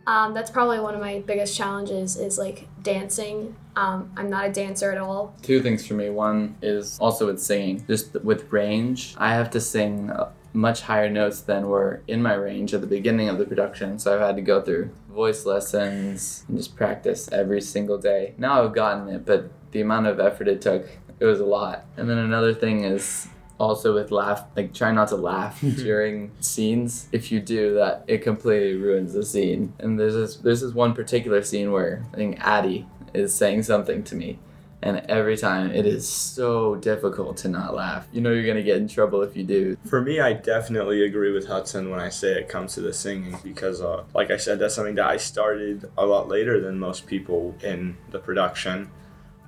Um, 0.08 0.34
that's 0.34 0.50
probably 0.50 0.80
one 0.80 0.96
of 0.96 1.02
my 1.02 1.20
biggest 1.20 1.56
challenges 1.56 2.18
is 2.18 2.40
like 2.40 2.68
dancing. 2.82 3.56
Um, 3.76 4.12
I'm 4.18 4.28
not 4.28 4.48
a 4.48 4.52
dancer 4.52 4.92
at 4.92 4.98
all. 4.98 5.36
Two 5.44 5.62
things 5.62 5.86
for 5.86 5.94
me. 5.94 6.10
One 6.10 6.56
is 6.64 6.98
also 7.00 7.28
with 7.28 7.40
singing. 7.40 7.86
Just 7.86 8.16
with 8.24 8.52
range, 8.52 9.14
I 9.20 9.36
have 9.36 9.52
to 9.52 9.62
sing 9.62 10.10
much 10.54 10.82
higher 10.82 11.10
notes 11.10 11.42
than 11.42 11.68
were 11.68 12.02
in 12.08 12.22
my 12.22 12.34
range 12.34 12.74
at 12.74 12.82
the 12.82 12.88
beginning 12.88 13.30
of 13.30 13.38
the 13.38 13.46
production. 13.46 14.00
So 14.00 14.14
I've 14.14 14.22
had 14.22 14.36
to 14.36 14.42
go 14.42 14.62
through 14.62 14.92
voice 15.10 15.46
lessons 15.46 16.44
and 16.48 16.58
just 16.58 16.76
practice 16.76 17.30
every 17.32 17.62
single 17.62 17.98
day. 17.98 18.34
Now 18.38 18.64
I've 18.64 18.74
gotten 18.74 19.10
it, 19.10 19.26
but 19.26 19.52
the 19.72 19.82
amount 19.82 20.08
of 20.08 20.20
effort 20.20 20.48
it 20.48 20.62
took, 20.62 20.88
it 21.20 21.26
was 21.26 21.40
a 21.40 21.46
lot. 21.46 21.86
And 21.98 22.10
then 22.10 22.18
another 22.18 22.54
thing 22.54 22.84
is 22.84 23.28
also 23.60 23.94
with 23.94 24.10
laugh 24.10 24.46
like 24.56 24.74
try 24.74 24.92
not 24.92 25.10
to 25.10 25.18
laugh 25.18 25.60
during 25.76 26.32
scenes 26.40 27.10
if 27.12 27.30
you 27.32 27.42
do 27.42 27.74
that 27.76 28.04
it 28.08 28.20
completely 28.20 28.76
ruins 28.76 29.12
the 29.14 29.26
scene 29.26 29.74
and 29.80 30.00
there's 30.00 30.14
this 30.14 30.38
there's 30.38 30.62
this 30.62 30.74
one 30.74 30.94
particular 30.94 31.44
scene 31.44 31.72
where 31.72 32.06
i 32.14 32.16
think 32.16 32.40
addie 32.40 32.88
is 33.14 33.36
saying 33.36 33.62
something 33.62 34.02
to 34.02 34.16
me 34.16 34.40
and 34.82 34.98
every 35.10 35.36
time 35.38 35.72
it 35.72 35.86
is 35.86 36.08
so 36.08 36.76
difficult 36.76 37.38
to 37.38 37.48
not 37.50 37.74
laugh 37.74 38.08
you 38.12 38.22
know 38.22 38.32
you're 38.32 38.48
gonna 38.48 38.64
get 38.64 38.78
in 38.78 38.88
trouble 38.88 39.22
if 39.22 39.36
you 39.36 39.44
do 39.44 39.78
For 39.86 40.02
me, 40.02 40.20
I 40.20 40.34
definitely 40.34 41.04
agree 41.04 41.32
with 41.32 41.48
Hudson 41.48 41.90
when 41.90 42.00
I 42.00 42.10
say 42.10 42.34
it 42.34 42.50
comes 42.50 42.76
to 42.76 42.82
the 42.82 42.94
singing 42.94 43.38
because, 43.44 43.82
uh, 43.82 44.04
like 44.14 44.30
I 44.30 44.38
said, 44.38 44.60
that's 44.60 44.76
something 44.76 44.96
that 44.96 45.08
I 45.08 45.18
started 45.18 45.90
a 45.98 46.06
lot 46.06 46.28
later 46.28 46.60
than 46.62 46.80
most 46.80 47.08
people 47.08 47.56
in 47.64 47.98
the 48.12 48.20
production. 48.20 48.92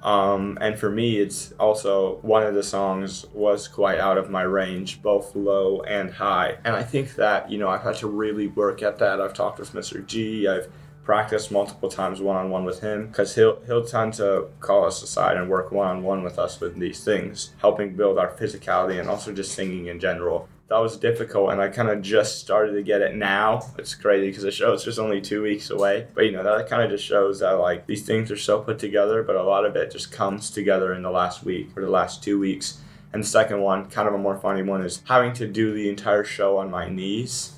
Um, 0.04 0.58
and 0.60 0.80
for 0.80 0.90
me, 0.90 1.20
it's 1.20 1.52
also 1.54 2.16
one 2.24 2.44
of 2.44 2.56
the 2.56 2.64
songs 2.64 3.26
was 3.34 3.68
quite 3.68 4.00
out 4.00 4.18
of 4.18 4.32
my 4.32 4.42
range, 4.42 5.02
both 5.04 5.36
low 5.36 5.82
and 5.82 6.12
high. 6.12 6.58
And 6.66 6.76
I 6.76 6.82
think 6.82 7.16
that, 7.16 7.52
you 7.52 7.60
know, 7.60 7.70
I've 7.70 7.84
had 7.84 7.98
to 7.98 8.08
really 8.08 8.48
work 8.48 8.82
at 8.82 8.98
that. 8.98 9.22
I've 9.22 9.36
talked 9.36 9.60
with 9.60 9.74
Mr. 9.74 10.04
G, 10.04 10.48
I've 10.48 10.70
practiced 11.04 11.52
multiple 11.52 11.90
times 11.90 12.22
one 12.22 12.36
on 12.36 12.50
one 12.50 12.64
with 12.64 12.82
him 12.82 13.08
because 13.08 13.36
he'll, 13.36 13.60
he'll 13.66 13.86
tend 13.86 14.14
to 14.14 14.48
call 14.60 14.86
us 14.86 15.02
aside 15.02 15.38
and 15.38 15.50
work 15.50 15.72
one 15.72 15.88
on 15.88 16.04
one 16.04 16.24
with 16.24 16.38
us 16.38 16.60
with 16.60 16.78
these 16.78 17.04
things, 17.04 17.52
helping 17.60 17.96
build 17.96 18.18
our 18.18 18.32
physicality 18.32 19.00
and 19.00 19.10
also 19.10 19.34
just 19.34 19.54
singing 19.54 19.88
in 19.88 20.00
general. 20.00 20.48
That 20.70 20.78
was 20.78 20.96
difficult, 20.96 21.52
and 21.52 21.62
I 21.62 21.68
kind 21.68 21.90
of 21.90 22.02
just 22.02 22.40
started 22.40 22.72
to 22.74 22.82
get 22.82 23.02
it 23.02 23.14
now. 23.14 23.74
It's 23.78 23.94
crazy 23.94 24.28
because 24.28 24.44
the 24.44 24.52
show 24.52 24.72
show's 24.72 24.86
just 24.86 25.00
only 25.00 25.20
two 25.20 25.44
weeks 25.44 25.70
away, 25.70 26.08
but 26.14 26.24
you 26.24 26.32
know 26.32 26.44
that 26.44 26.70
kind 26.70 26.82
of 26.82 26.90
just 26.90 27.04
shows 27.04 27.42
that 27.42 27.60
like 27.60 27.88
these 27.88 28.06
things 28.06 28.32
are 28.32 28.38
so 28.38 28.62
put 28.62 28.80
together, 28.80 29.22
but 29.22 29.36
a 29.36 29.44
lot 29.44 29.66
of 29.66 29.76
it 29.76 29.92
just 29.92 30.14
comes 30.14 30.50
together 30.50 30.94
in 30.94 31.02
the 31.02 31.12
last 31.12 31.44
week 31.44 31.76
or 31.76 31.82
the 31.82 31.90
last 31.90 32.24
two 32.24 32.40
weeks. 32.40 32.80
And 33.12 33.22
the 33.22 33.28
second 33.28 33.60
one, 33.60 33.90
kind 33.90 34.08
of 34.08 34.14
a 34.14 34.18
more 34.18 34.38
funny 34.38 34.64
one, 34.64 34.82
is 34.82 35.04
having 35.10 35.34
to 35.34 35.48
do 35.48 35.74
the 35.74 35.90
entire 35.90 36.24
show 36.24 36.56
on 36.58 36.72
my 36.72 36.88
knees. 36.88 37.52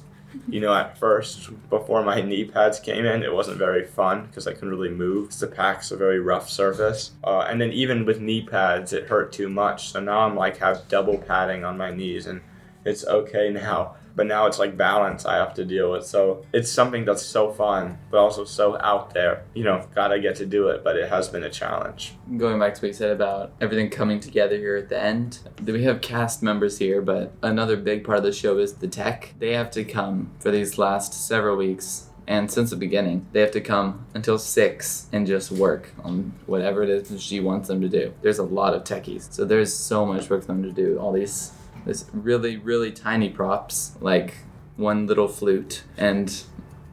You 0.48 0.60
know, 0.62 0.74
at 0.74 0.98
first, 0.98 1.50
before 1.70 2.04
my 2.04 2.22
knee 2.22 2.46
pads 2.46 2.80
came 2.80 3.06
in, 3.06 3.24
it 3.24 3.34
wasn't 3.34 3.58
very 3.58 3.86
fun 3.86 4.26
because 4.28 4.48
I 4.48 4.54
couldn't 4.54 4.70
really 4.70 4.90
move. 4.90 5.30
'cause 5.30 5.40
The 5.40 5.48
PAC's 5.48 5.92
a 5.92 5.98
very 5.98 6.20
rough 6.20 6.50
surface. 6.50 7.12
Uh, 7.24 7.42
and 7.50 7.60
then 7.62 7.72
even 7.72 8.06
with 8.06 8.20
knee 8.20 8.42
pads, 8.44 8.94
it 8.94 9.08
hurt 9.08 9.32
too 9.32 9.50
much. 9.50 9.90
So 9.92 10.00
now 10.00 10.20
I'm 10.22 10.36
like 10.36 10.58
have 10.58 10.88
double 10.90 11.18
padding 11.18 11.64
on 11.64 11.78
my 11.78 11.92
knees, 11.92 12.28
and 12.28 12.42
it's 12.86 13.06
okay 13.08 13.50
now. 13.54 13.96
But 14.16 14.28
now 14.28 14.46
it's 14.46 14.60
like 14.60 14.78
balance 14.78 15.26
I 15.26 15.36
have 15.38 15.54
to 15.56 15.66
deal 15.66 15.92
with. 15.92 16.06
So 16.06 16.46
it's 16.54 16.72
something 16.72 17.04
that's 17.06 17.26
so 17.26 17.52
fun, 17.52 17.98
but 18.12 18.18
also 18.18 18.46
so 18.46 18.78
out 18.82 19.14
there. 19.14 19.46
You 19.54 19.64
know, 19.64 19.88
gotta 19.96 20.20
get 20.20 20.36
to 20.38 20.46
do 20.46 20.68
it, 20.68 20.84
but 20.84 20.96
it 20.98 21.10
has 21.10 21.30
been 21.30 21.44
a 21.44 21.50
challenge. 21.50 22.14
going 22.38 22.60
back 22.60 22.74
to 22.76 22.82
what 22.82 22.88
you 22.88 22.94
said 22.94 23.12
about 23.12 23.52
everything 23.62 23.90
coming 23.90 24.20
together 24.20 24.58
here 24.58 24.76
at 24.78 24.90
the 24.90 25.00
end 25.02 25.40
we 25.66 25.84
have 25.84 26.02
cast 26.02 26.42
members 26.44 26.78
here 26.80 27.02
but 27.02 27.32
another 27.42 27.76
big 27.78 28.04
part 28.04 28.18
of 28.18 28.24
the 28.24 28.32
show 28.32 28.58
is 28.58 28.74
the 28.76 28.88
tech 28.88 29.34
they 29.40 29.54
have 29.54 29.70
to 29.72 29.84
come 29.84 30.32
for 30.40 30.52
these 30.52 30.78
last 30.78 31.14
several 31.14 31.56
weeks 31.56 32.10
and 32.28 32.50
since 32.52 32.70
the 32.70 32.76
beginning 32.76 33.26
they 33.32 33.42
have 33.42 33.52
to 33.52 33.62
come 33.62 34.06
until 34.14 34.38
six 34.38 35.08
and 35.12 35.28
just 35.28 35.52
work 35.52 35.92
on 36.04 36.34
whatever 36.46 36.84
it 36.84 36.90
is 36.90 37.22
she 37.22 37.40
wants 37.40 37.68
them 37.68 37.82
to 37.82 37.90
do 37.90 38.14
there's 38.22 38.40
a 38.40 38.44
lot 38.44 38.74
of 38.74 38.84
techies 38.84 39.32
so 39.32 39.44
there's 39.46 39.74
so 39.74 40.06
much 40.06 40.30
work 40.30 40.42
for 40.42 40.48
them 40.48 40.64
to 40.64 40.72
do 40.72 40.98
all 41.00 41.12
these 41.12 41.52
this 41.86 42.06
really 42.14 42.58
really 42.58 42.92
tiny 42.92 43.30
props 43.30 43.96
like 44.00 44.36
one 44.76 45.06
little 45.08 45.28
flute 45.28 45.84
and 45.98 46.44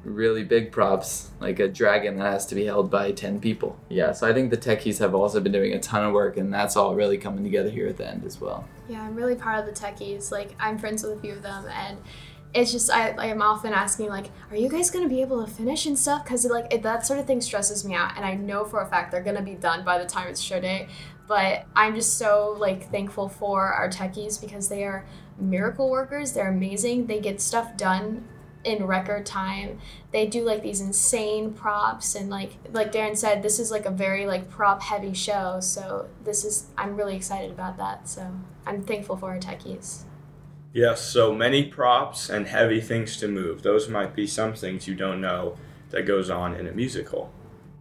really 0.05 0.45
big 0.45 0.73
props, 0.73 1.31
like 1.41 1.59
a 1.59 1.69
dragon 1.69 2.17
that 2.17 2.33
has 2.33 2.47
to 2.47 2.55
be 2.55 2.65
held 2.65 2.91
by 2.91 3.13
10 3.13 3.41
people. 3.41 3.79
Yeah, 3.89 4.13
so 4.13 4.29
I 4.29 4.33
think 4.33 4.51
the 4.51 4.57
techies 4.57 4.99
have 4.99 5.15
also 5.15 5.41
been 5.41 5.53
doing 5.53 5.73
a 5.73 5.79
ton 5.79 6.05
of 6.05 6.13
work, 6.13 6.37
and 6.37 6.53
that's 6.53 6.77
all 6.77 6.95
really 6.95 7.19
coming 7.19 7.45
together 7.45 7.71
here 7.71 7.89
at 7.89 7.97
the 7.97 8.09
end 8.09 8.25
as 8.25 8.41
well. 8.41 8.67
Yeah, 8.89 9.03
I'm 9.03 9.15
really 9.15 9.35
proud 9.35 9.69
of 9.69 9.75
the 9.75 9.79
techies. 9.79 10.31
Like, 10.31 10.55
I'm 10.59 10.79
friends 10.79 11.03
with 11.03 11.19
a 11.19 11.21
few 11.21 11.33
of 11.33 11.43
them, 11.43 11.67
and 11.69 11.99
it's 12.53 12.73
just 12.73 12.91
I, 12.91 13.11
I 13.11 13.27
am 13.27 13.43
often 13.43 13.73
asking 13.73 14.09
like, 14.09 14.31
are 14.51 14.57
you 14.57 14.69
guys 14.69 14.91
gonna 14.91 15.09
be 15.09 15.21
able 15.21 15.45
to 15.45 15.51
finish 15.51 15.87
and 15.87 15.99
stuff? 15.99 16.25
Because 16.25 16.45
like 16.47 16.73
it, 16.73 16.83
that 16.83 17.07
sort 17.07 17.21
of 17.21 17.27
thing 17.27 17.41
stresses 17.41 17.85
me 17.85 17.95
out, 17.95 18.17
and 18.17 18.25
I 18.25 18.35
know 18.35 18.65
for 18.65 18.81
a 18.81 18.87
fact 18.87 19.13
they're 19.13 19.23
gonna 19.23 19.43
be 19.43 19.55
done 19.55 19.85
by 19.85 19.99
the 19.99 20.07
time 20.07 20.29
it's 20.29 20.41
show 20.41 20.61
day. 20.61 20.89
But 21.31 21.67
I'm 21.77 21.95
just 21.95 22.19
so 22.19 22.57
like 22.59 22.91
thankful 22.91 23.29
for 23.29 23.65
our 23.65 23.89
techies 23.89 24.41
because 24.41 24.69
they 24.69 24.83
are 24.83 25.07
miracle 25.39 25.89
workers. 25.89 26.33
They're 26.33 26.51
amazing. 26.51 27.07
They 27.07 27.21
get 27.21 27.41
stuff 27.41 27.77
done 27.77 28.27
in 28.65 28.85
record 28.85 29.27
time. 29.27 29.79
They 30.11 30.27
do 30.27 30.43
like 30.43 30.61
these 30.61 30.81
insane 30.81 31.53
props 31.53 32.17
and 32.17 32.31
like 32.31 32.55
like 32.73 32.91
Darren 32.91 33.17
said, 33.17 33.45
this 33.45 33.61
is 33.61 33.71
like 33.71 33.87
a 33.87 33.93
very 33.93 34.27
like 34.27 34.51
prop 34.51 34.83
heavy 34.83 35.15
show. 35.15 35.61
So 35.61 36.09
this 36.25 36.45
is 36.45 36.67
I'm 36.77 36.97
really 36.97 37.15
excited 37.15 37.53
about 37.53 37.77
that. 37.77 38.09
So 38.09 38.29
I'm 38.67 38.83
thankful 38.83 39.17
for 39.17 39.31
our 39.31 39.39
techies. 39.39 40.03
Yes, 40.73 41.01
so 41.01 41.33
many 41.33 41.63
props 41.65 42.29
and 42.29 42.49
heavy 42.49 42.81
things 42.81 43.17
to 43.19 43.29
move. 43.29 43.63
Those 43.63 43.89
might 43.89 44.17
be 44.17 44.27
some 44.27 44.55
things 44.55 44.89
you 44.89 44.97
don't 44.97 45.21
know 45.21 45.57
that 45.91 46.09
goes 46.09 46.29
on 46.29 46.57
in 46.57 46.67
a 46.67 46.73
musical. 46.73 47.33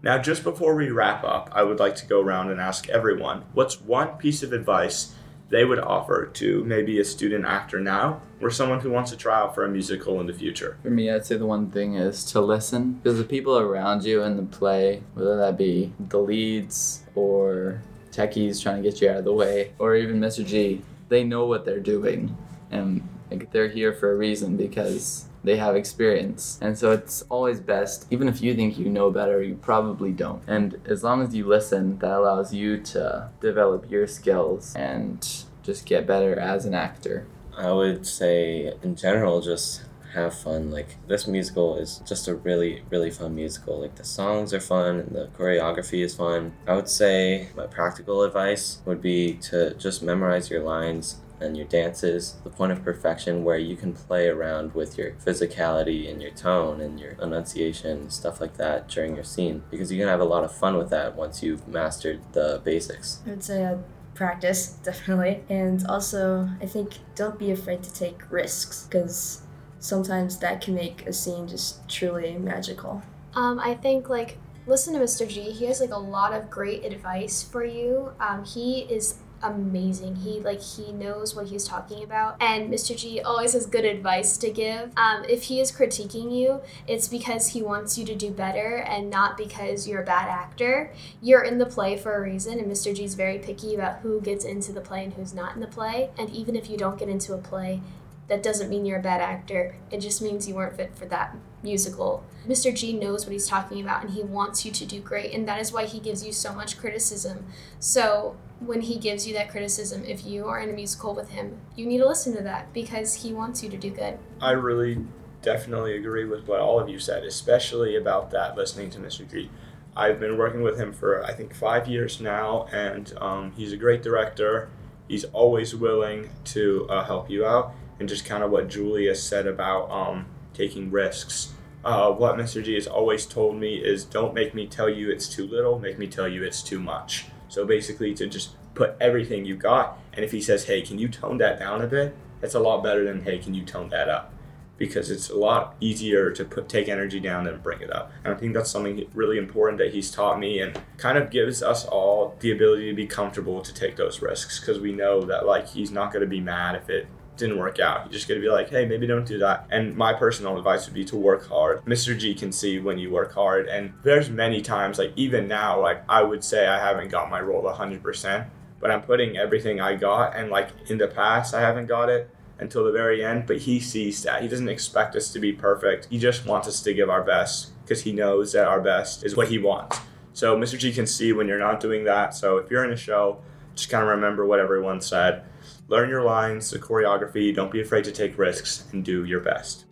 Now, 0.02 0.18
just 0.18 0.44
before 0.44 0.76
we 0.76 0.90
wrap 0.90 1.26
up, 1.26 1.50
I 1.52 1.64
would 1.64 1.80
like 1.80 1.96
to 1.98 2.06
go 2.06 2.22
around 2.22 2.52
and 2.52 2.62
ask 2.62 2.88
everyone 2.88 3.44
what's 3.54 3.82
one 3.82 4.10
piece 4.18 4.44
of 4.44 4.54
advice 4.54 5.14
they 5.50 5.66
would 5.66 5.80
offer 5.80 6.28
to 6.28 6.64
maybe 6.64 7.00
a 7.00 7.04
student 7.04 7.44
actor 7.44 7.80
now 7.80 8.22
or 8.40 8.50
someone 8.50 8.80
who 8.80 8.92
wants 8.92 9.12
to 9.12 9.18
try 9.18 9.38
out 9.38 9.56
for 9.56 9.66
a 9.66 9.70
musical 9.70 10.22
in 10.22 10.28
the 10.28 10.34
future? 10.34 10.78
For 10.84 10.90
me, 10.90 11.12
I'd 11.12 11.26
say 11.26 11.36
the 11.36 11.46
one 11.46 11.70
thing 11.70 11.96
is 11.96 12.24
to 12.32 12.40
listen 12.40 12.94
because 12.94 13.18
the 13.18 13.26
people 13.26 13.58
around 13.58 14.06
you 14.06 14.24
in 14.24 14.38
the 14.38 14.44
play, 14.44 15.04
whether 15.16 15.36
that 15.36 15.58
be 15.58 15.92
the 16.00 16.20
leads 16.20 17.04
or 17.16 17.82
techies 18.12 18.62
trying 18.62 18.82
to 18.82 18.90
get 18.90 19.02
you 19.02 19.10
out 19.10 19.18
of 19.18 19.26
the 19.26 19.34
way, 19.34 19.74
or 19.80 19.96
even 19.96 20.20
Mr. 20.20 20.46
G, 20.46 20.82
they 21.10 21.24
know 21.24 21.46
what 21.46 21.66
they're 21.66 21.80
doing 21.80 22.38
and 22.72 23.08
like, 23.30 23.52
they're 23.52 23.68
here 23.68 23.94
for 23.94 24.12
a 24.12 24.16
reason 24.16 24.56
because 24.56 25.26
they 25.44 25.58
have 25.58 25.76
experience. 25.76 26.60
And 26.62 26.78
so 26.78 26.92
it's 26.92 27.24
always 27.30 27.60
best, 27.60 28.06
even 28.12 28.28
if 28.28 28.42
you 28.42 28.54
think 28.56 28.78
you 28.78 28.90
know 28.90 29.12
better, 29.12 29.42
you 29.42 29.56
probably 29.56 30.12
don't. 30.12 30.42
And 30.48 30.80
as 30.86 31.04
long 31.04 31.22
as 31.22 31.36
you 31.36 31.48
listen, 31.48 32.00
that 32.00 32.12
allows 32.12 32.54
you 32.54 32.78
to 32.78 33.30
develop 33.40 33.90
your 33.90 34.08
skills 34.08 34.76
and 34.76 35.26
just 35.64 35.86
get 35.86 36.08
better 36.08 36.38
as 36.40 36.66
an 36.66 36.74
actor. 36.74 37.28
I 37.58 37.72
would 37.72 38.08
say, 38.08 38.74
in 38.84 38.96
general, 38.96 39.42
just 39.42 39.84
have 40.14 40.34
fun. 40.34 40.72
Like, 40.72 40.96
this 41.08 41.28
musical 41.28 41.78
is 41.78 42.02
just 42.06 42.28
a 42.28 42.36
really, 42.36 42.84
really 42.90 43.12
fun 43.12 43.36
musical. 43.36 43.82
Like, 43.82 43.96
the 43.96 44.04
songs 44.04 44.54
are 44.54 44.60
fun 44.60 45.00
and 45.00 45.16
the 45.16 45.30
choreography 45.38 46.04
is 46.04 46.16
fun. 46.16 46.54
I 46.68 46.76
would 46.76 46.90
say 46.90 47.50
my 47.56 47.68
practical 47.68 48.24
advice 48.24 48.80
would 48.86 49.02
be 49.02 49.34
to 49.44 49.74
just 49.76 50.02
memorize 50.02 50.50
your 50.50 50.64
lines 50.64 51.18
and 51.42 51.56
your 51.56 51.66
dances, 51.68 52.36
the 52.44 52.50
point 52.50 52.72
of 52.72 52.84
perfection 52.84 53.44
where 53.44 53.58
you 53.58 53.76
can 53.76 53.94
play 53.94 54.28
around 54.28 54.74
with 54.74 54.98
your 54.98 55.12
physicality 55.12 56.10
and 56.10 56.22
your 56.22 56.32
tone 56.32 56.82
and 56.82 57.00
your 57.00 57.12
enunciation, 57.22 58.10
stuff 58.10 58.42
like 58.42 58.58
that 58.58 58.88
during 58.88 59.16
your 59.16 59.24
scene. 59.24 59.64
Because 59.70 59.92
you're 59.92 60.00
gonna 60.00 60.12
have 60.12 60.20
a 60.22 60.32
lot 60.32 60.44
of 60.44 60.54
fun 60.54 60.78
with 60.78 60.90
that 60.90 61.16
once 61.16 61.42
you've 61.44 61.68
mastered 61.68 62.22
the 62.34 62.62
basics. 62.64 63.22
I 63.26 63.30
would 63.32 63.44
say 63.44 63.64
uh, 63.64 63.78
practice, 64.14 64.68
definitely. 64.84 65.44
And 65.50 65.86
also, 65.88 66.50
I 66.62 66.66
think 66.66 66.94
don't 67.16 67.40
be 67.40 67.52
afraid 67.52 67.84
to 67.84 67.94
take 67.94 68.32
risks 68.32 68.86
because 68.86 69.42
sometimes 69.80 70.38
that 70.40 70.62
can 70.62 70.76
make 70.76 71.08
a 71.08 71.14
scene 71.14 71.48
just 71.48 71.88
truly 71.90 72.38
magical. 72.38 73.02
Um, 73.34 73.60
I 73.60 73.76
think 73.76 74.10
like 74.10 74.38
listen 74.68 74.94
to 74.94 75.00
Mr. 75.00 75.28
G. 75.28 75.52
He 75.52 75.66
has 75.66 75.82
like 75.82 75.92
a 75.92 75.98
lot 75.98 76.34
of 76.34 76.50
great 76.50 76.86
advice 76.86 77.44
for 77.44 77.64
you. 77.64 78.12
Um, 78.20 78.46
he 78.46 78.82
is 78.82 79.20
amazing. 79.42 80.18
He 80.18 80.40
like 80.40 80.62
he 80.62 80.92
knows 80.92 81.36
what 81.36 81.48
he's 81.48 81.64
talking 81.64 82.04
about, 82.04 82.38
and 82.42 82.72
Mr. 82.72 82.96
G 82.96 83.22
always 83.22 83.54
has 83.54 83.66
good 83.66 83.86
advice 83.86 84.38
to 84.38 84.50
give. 84.50 84.92
Um, 84.98 85.26
if 85.28 85.44
he 85.44 85.60
is 85.60 85.72
critiquing 85.72 86.36
you, 86.36 86.62
it's 86.88 87.08
because 87.08 87.50
he 87.50 87.62
wants 87.62 87.98
you 87.98 88.06
to 88.06 88.16
do 88.16 88.32
better, 88.32 88.78
and 88.78 89.10
not 89.10 89.38
because 89.38 89.88
you're 89.88 90.02
a 90.02 90.06
bad 90.06 90.30
actor. 90.30 90.94
You're 91.22 91.44
in 91.44 91.58
the 91.58 91.66
play 91.66 91.98
for 91.98 92.16
a 92.16 92.22
reason, 92.22 92.60
and 92.60 92.72
Mr. 92.72 92.96
G 92.96 93.04
is 93.04 93.16
very 93.16 93.40
picky 93.40 93.76
about 93.76 94.00
who 94.00 94.22
gets 94.22 94.46
into 94.46 94.72
the 94.72 94.82
play 94.82 95.04
and 95.04 95.14
who's 95.14 95.34
not 95.34 95.56
in 95.56 95.62
the 95.62 95.68
play. 95.68 96.10
And 96.18 96.30
even 96.30 96.56
if 96.56 96.70
you 96.70 96.78
don't 96.78 96.98
get 96.98 97.10
into 97.10 97.34
a 97.34 97.38
play, 97.38 97.82
that 98.28 98.44
doesn't 98.44 98.70
mean 98.70 98.86
you're 98.86 99.00
a 99.00 99.04
bad 99.04 99.22
actor. 99.22 99.76
It 99.92 100.00
just 100.00 100.22
means 100.22 100.48
you 100.48 100.56
weren't 100.56 100.78
fit 100.78 100.96
for 100.96 101.06
that 101.08 101.36
musical. 101.64 102.24
Mr. 102.48 102.74
G 102.74 102.94
knows 102.94 103.26
what 103.26 103.34
he's 103.34 103.48
talking 103.48 103.82
about 103.82 104.04
and 104.04 104.14
he 104.14 104.24
wants 104.24 104.66
you 104.66 104.72
to 104.72 104.86
do 104.86 105.00
great, 105.00 105.34
and 105.34 105.48
that 105.48 105.60
is 105.60 105.72
why 105.72 105.86
he 105.86 106.00
gives 106.00 106.26
you 106.26 106.32
so 106.32 106.54
much 106.54 106.78
criticism. 106.78 107.46
So, 107.80 108.38
when 108.60 108.82
he 108.82 108.98
gives 108.98 109.26
you 109.26 109.34
that 109.36 109.50
criticism, 109.50 110.04
if 110.04 110.26
you 110.26 110.48
are 110.48 110.60
in 110.60 110.70
a 110.70 110.74
musical 110.74 111.14
with 111.14 111.30
him, 111.30 111.58
you 111.76 111.86
need 111.86 112.00
to 112.00 112.08
listen 112.08 112.36
to 112.36 112.44
that 112.44 112.74
because 112.74 113.24
he 113.24 113.32
wants 113.32 113.64
you 113.64 113.70
to 113.70 113.78
do 113.78 113.90
good. 113.90 114.20
I 114.42 114.52
really 114.52 115.06
definitely 115.42 115.96
agree 115.96 116.26
with 116.26 116.46
what 116.48 116.60
all 116.60 116.80
of 116.80 116.90
you 116.90 117.00
said, 117.00 117.24
especially 117.24 117.96
about 117.96 118.32
that 118.32 118.58
listening 118.58 118.90
to 118.92 119.00
Mr. 119.00 119.30
G. 119.30 119.50
I've 119.96 120.20
been 120.20 120.38
working 120.38 120.62
with 120.62 120.80
him 120.80 120.94
for 120.94 121.24
I 121.24 121.34
think 121.34 121.54
five 121.54 121.88
years 121.88 122.22
now, 122.22 122.68
and 122.72 123.14
um, 123.20 123.52
he's 123.52 123.74
a 123.74 123.78
great 123.78 124.04
director. 124.04 124.70
He's 125.08 125.26
always 125.26 125.76
willing 125.76 126.30
to 126.46 126.88
uh, 126.90 127.04
help 127.04 127.30
you 127.30 127.46
out, 127.46 127.74
and 128.00 128.08
just 128.08 128.26
kind 128.26 128.44
of 128.44 128.52
what 128.52 128.70
Julia 128.70 129.16
said 129.16 129.48
about 129.48 129.90
um, 129.90 130.26
taking 130.60 130.92
risks. 130.92 131.54
Uh, 131.86 132.12
what 132.12 132.36
Mr. 132.36 132.62
G 132.62 132.76
has 132.76 132.86
always 132.86 133.26
told 133.26 133.56
me 133.56 133.76
is 133.76 134.04
don't 134.04 134.34
make 134.34 134.54
me 134.54 134.68
tell 134.68 134.90
you 134.90 135.10
it's 135.10 135.30
too 135.30 135.48
little, 135.48 135.80
make 135.80 135.98
me 135.98 136.08
tell 136.08 136.28
you 136.28 136.44
it's 136.44 136.62
too 136.62 136.80
much. 136.80 137.28
So 137.48 137.66
basically, 137.66 138.14
to 138.16 138.28
just 138.28 138.56
put 138.76 138.96
everything 139.00 139.46
you 139.46 139.56
got, 139.56 139.98
and 140.14 140.26
if 140.26 140.32
he 140.32 140.42
says, 140.42 140.66
hey, 140.66 140.82
can 140.82 141.00
you 141.00 141.08
tone 141.08 141.38
that 141.38 141.58
down 141.60 141.82
a 141.82 141.88
bit? 141.88 142.14
That's 142.42 142.56
a 142.56 142.60
lot 142.60 142.84
better 142.84 143.06
than, 143.06 143.24
hey, 143.24 143.40
can 143.40 143.54
you 143.54 143.64
tone 143.64 143.90
that 143.90 144.10
up? 144.10 144.34
Because 144.78 145.10
it's 145.10 145.30
a 145.30 145.36
lot 145.36 145.76
easier 145.80 146.32
to 146.32 146.44
put 146.46 146.68
take 146.68 146.90
energy 146.90 147.20
down 147.20 147.46
than 147.46 147.60
bring 147.60 147.82
it 147.82 147.92
up. 147.92 148.12
And 148.24 148.34
I 148.34 148.38
think 148.38 148.54
that's 148.54 148.70
something 148.70 149.06
really 149.14 149.38
important 149.38 149.78
that 149.80 149.94
he's 149.94 150.12
taught 150.12 150.40
me 150.40 150.60
and 150.60 150.80
kind 150.98 151.18
of 151.18 151.32
gives 151.32 151.64
us 151.64 151.86
all 151.86 152.36
the 152.40 152.52
ability 152.52 152.90
to 152.90 152.96
be 152.96 153.08
comfortable 153.08 153.62
to 153.62 153.74
take 153.74 153.96
those 153.96 154.22
risks 154.22 154.60
because 154.60 154.80
we 154.80 154.92
know 154.92 155.22
that 155.22 155.46
like 155.46 155.70
he's 155.70 155.92
not 155.92 156.12
going 156.12 156.22
to 156.22 156.30
be 156.30 156.40
mad 156.40 156.76
if 156.76 156.90
it 156.90 157.08
didn't 157.40 157.58
work 157.58 157.80
out. 157.80 158.06
You're 158.06 158.14
just 158.14 158.28
gonna 158.28 158.42
be 158.42 158.50
like, 158.50 158.70
hey, 158.70 158.86
maybe 158.86 159.08
don't 159.08 159.26
do 159.26 159.40
that. 159.40 159.66
And 159.72 159.96
my 159.96 160.14
personal 160.14 160.58
advice 160.58 160.86
would 160.86 160.94
be 160.94 161.06
to 161.06 161.16
work 161.16 161.48
hard. 161.48 161.84
Mr. 161.86 162.18
G 162.18 162.36
can 162.36 162.52
see 162.52 162.80
when 162.80 163.00
you 163.00 163.10
work 163.10 163.34
hard, 163.34 163.68
and 163.68 163.94
there's 164.04 164.30
many 164.30 164.62
times, 164.62 165.00
like 165.00 165.14
even 165.16 165.48
now, 165.48 165.82
like 165.82 166.04
I 166.08 166.22
would 166.22 166.44
say 166.44 166.68
I 166.68 166.78
haven't 166.80 167.10
got 167.10 167.32
my 167.32 167.42
role 167.42 167.64
100%, 167.64 168.46
but 168.80 168.92
I'm 168.92 169.02
putting 169.02 169.38
everything 169.38 169.82
I 169.82 169.96
got, 169.96 170.36
and 170.36 170.52
like 170.52 170.70
in 170.88 170.98
the 171.00 171.08
past, 171.08 171.54
I 171.56 171.62
haven't 171.62 171.88
got 171.88 172.10
it 172.10 172.30
until 172.60 172.84
the 172.84 172.92
very 172.92 173.24
end. 173.24 173.48
But 173.48 173.60
he 173.60 173.80
sees 173.80 174.22
that. 174.24 174.42
He 174.42 174.48
doesn't 174.48 174.70
expect 174.70 175.16
us 175.16 175.32
to 175.34 175.40
be 175.40 175.54
perfect. 175.54 176.08
He 176.10 176.20
just 176.20 176.46
wants 176.46 176.68
us 176.68 176.82
to 176.84 176.94
give 176.94 177.10
our 177.10 177.24
best 177.24 177.72
because 177.84 178.04
he 178.04 178.12
knows 178.12 178.52
that 178.52 178.68
our 178.68 178.82
best 178.82 179.24
is 179.24 179.36
what 179.36 179.48
he 179.48 179.58
wants. 179.58 180.00
So 180.34 180.56
Mr. 180.56 180.78
G 180.78 180.94
can 180.94 181.08
see 181.08 181.34
when 181.34 181.48
you're 181.48 181.60
not 181.60 181.80
doing 181.80 182.04
that. 182.04 182.36
So 182.36 182.58
if 182.58 182.70
you're 182.70 182.86
in 182.86 182.92
a 182.92 182.98
show, 182.98 183.42
just 183.76 183.90
kind 183.90 184.04
of 184.04 184.10
remember 184.10 184.46
what 184.46 184.60
everyone 184.60 185.02
said 185.02 185.44
learn 185.90 186.10
your 186.10 186.24
lines, 186.24 186.70
the 186.70 186.80
choreography, 186.80 187.54
don't 187.54 187.72
be 187.72 187.82
afraid 187.82 188.06
to 188.06 188.12
take 188.12 188.38
risks, 188.38 188.86
and 188.94 189.04
do 189.04 189.26
your 189.26 189.42
best. 189.42 189.86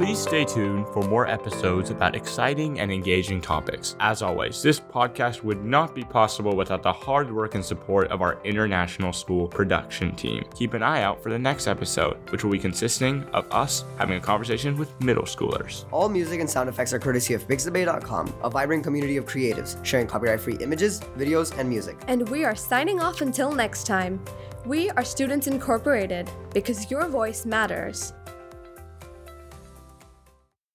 Please 0.00 0.18
stay 0.18 0.46
tuned 0.46 0.86
for 0.94 1.02
more 1.02 1.26
episodes 1.26 1.90
about 1.90 2.16
exciting 2.16 2.80
and 2.80 2.90
engaging 2.90 3.38
topics. 3.38 3.96
As 4.00 4.22
always, 4.22 4.62
this 4.62 4.80
podcast 4.80 5.42
would 5.42 5.62
not 5.62 5.94
be 5.94 6.04
possible 6.04 6.56
without 6.56 6.82
the 6.82 6.90
hard 6.90 7.30
work 7.30 7.54
and 7.54 7.62
support 7.62 8.10
of 8.10 8.22
our 8.22 8.40
international 8.42 9.12
school 9.12 9.46
production 9.46 10.16
team. 10.16 10.42
Keep 10.56 10.72
an 10.72 10.82
eye 10.82 11.02
out 11.02 11.22
for 11.22 11.28
the 11.28 11.38
next 11.38 11.66
episode, 11.66 12.16
which 12.30 12.42
will 12.42 12.50
be 12.50 12.58
consisting 12.58 13.24
of 13.34 13.46
us 13.52 13.84
having 13.98 14.16
a 14.16 14.20
conversation 14.20 14.74
with 14.78 14.98
middle 15.02 15.24
schoolers. 15.24 15.84
All 15.92 16.08
music 16.08 16.40
and 16.40 16.48
sound 16.48 16.70
effects 16.70 16.94
are 16.94 16.98
courtesy 16.98 17.34
of 17.34 17.46
Pixabay.com, 17.46 18.32
a 18.42 18.48
vibrant 18.48 18.82
community 18.82 19.18
of 19.18 19.26
creatives 19.26 19.84
sharing 19.84 20.06
copyright 20.06 20.40
free 20.40 20.56
images, 20.62 21.00
videos, 21.18 21.54
and 21.58 21.68
music. 21.68 21.98
And 22.08 22.26
we 22.30 22.46
are 22.46 22.56
signing 22.56 23.00
off 23.00 23.20
until 23.20 23.52
next 23.52 23.86
time. 23.86 24.18
We 24.64 24.88
are 24.92 25.04
Students 25.04 25.46
Incorporated 25.46 26.30
because 26.54 26.90
your 26.90 27.06
voice 27.06 27.44
matters. 27.44 28.14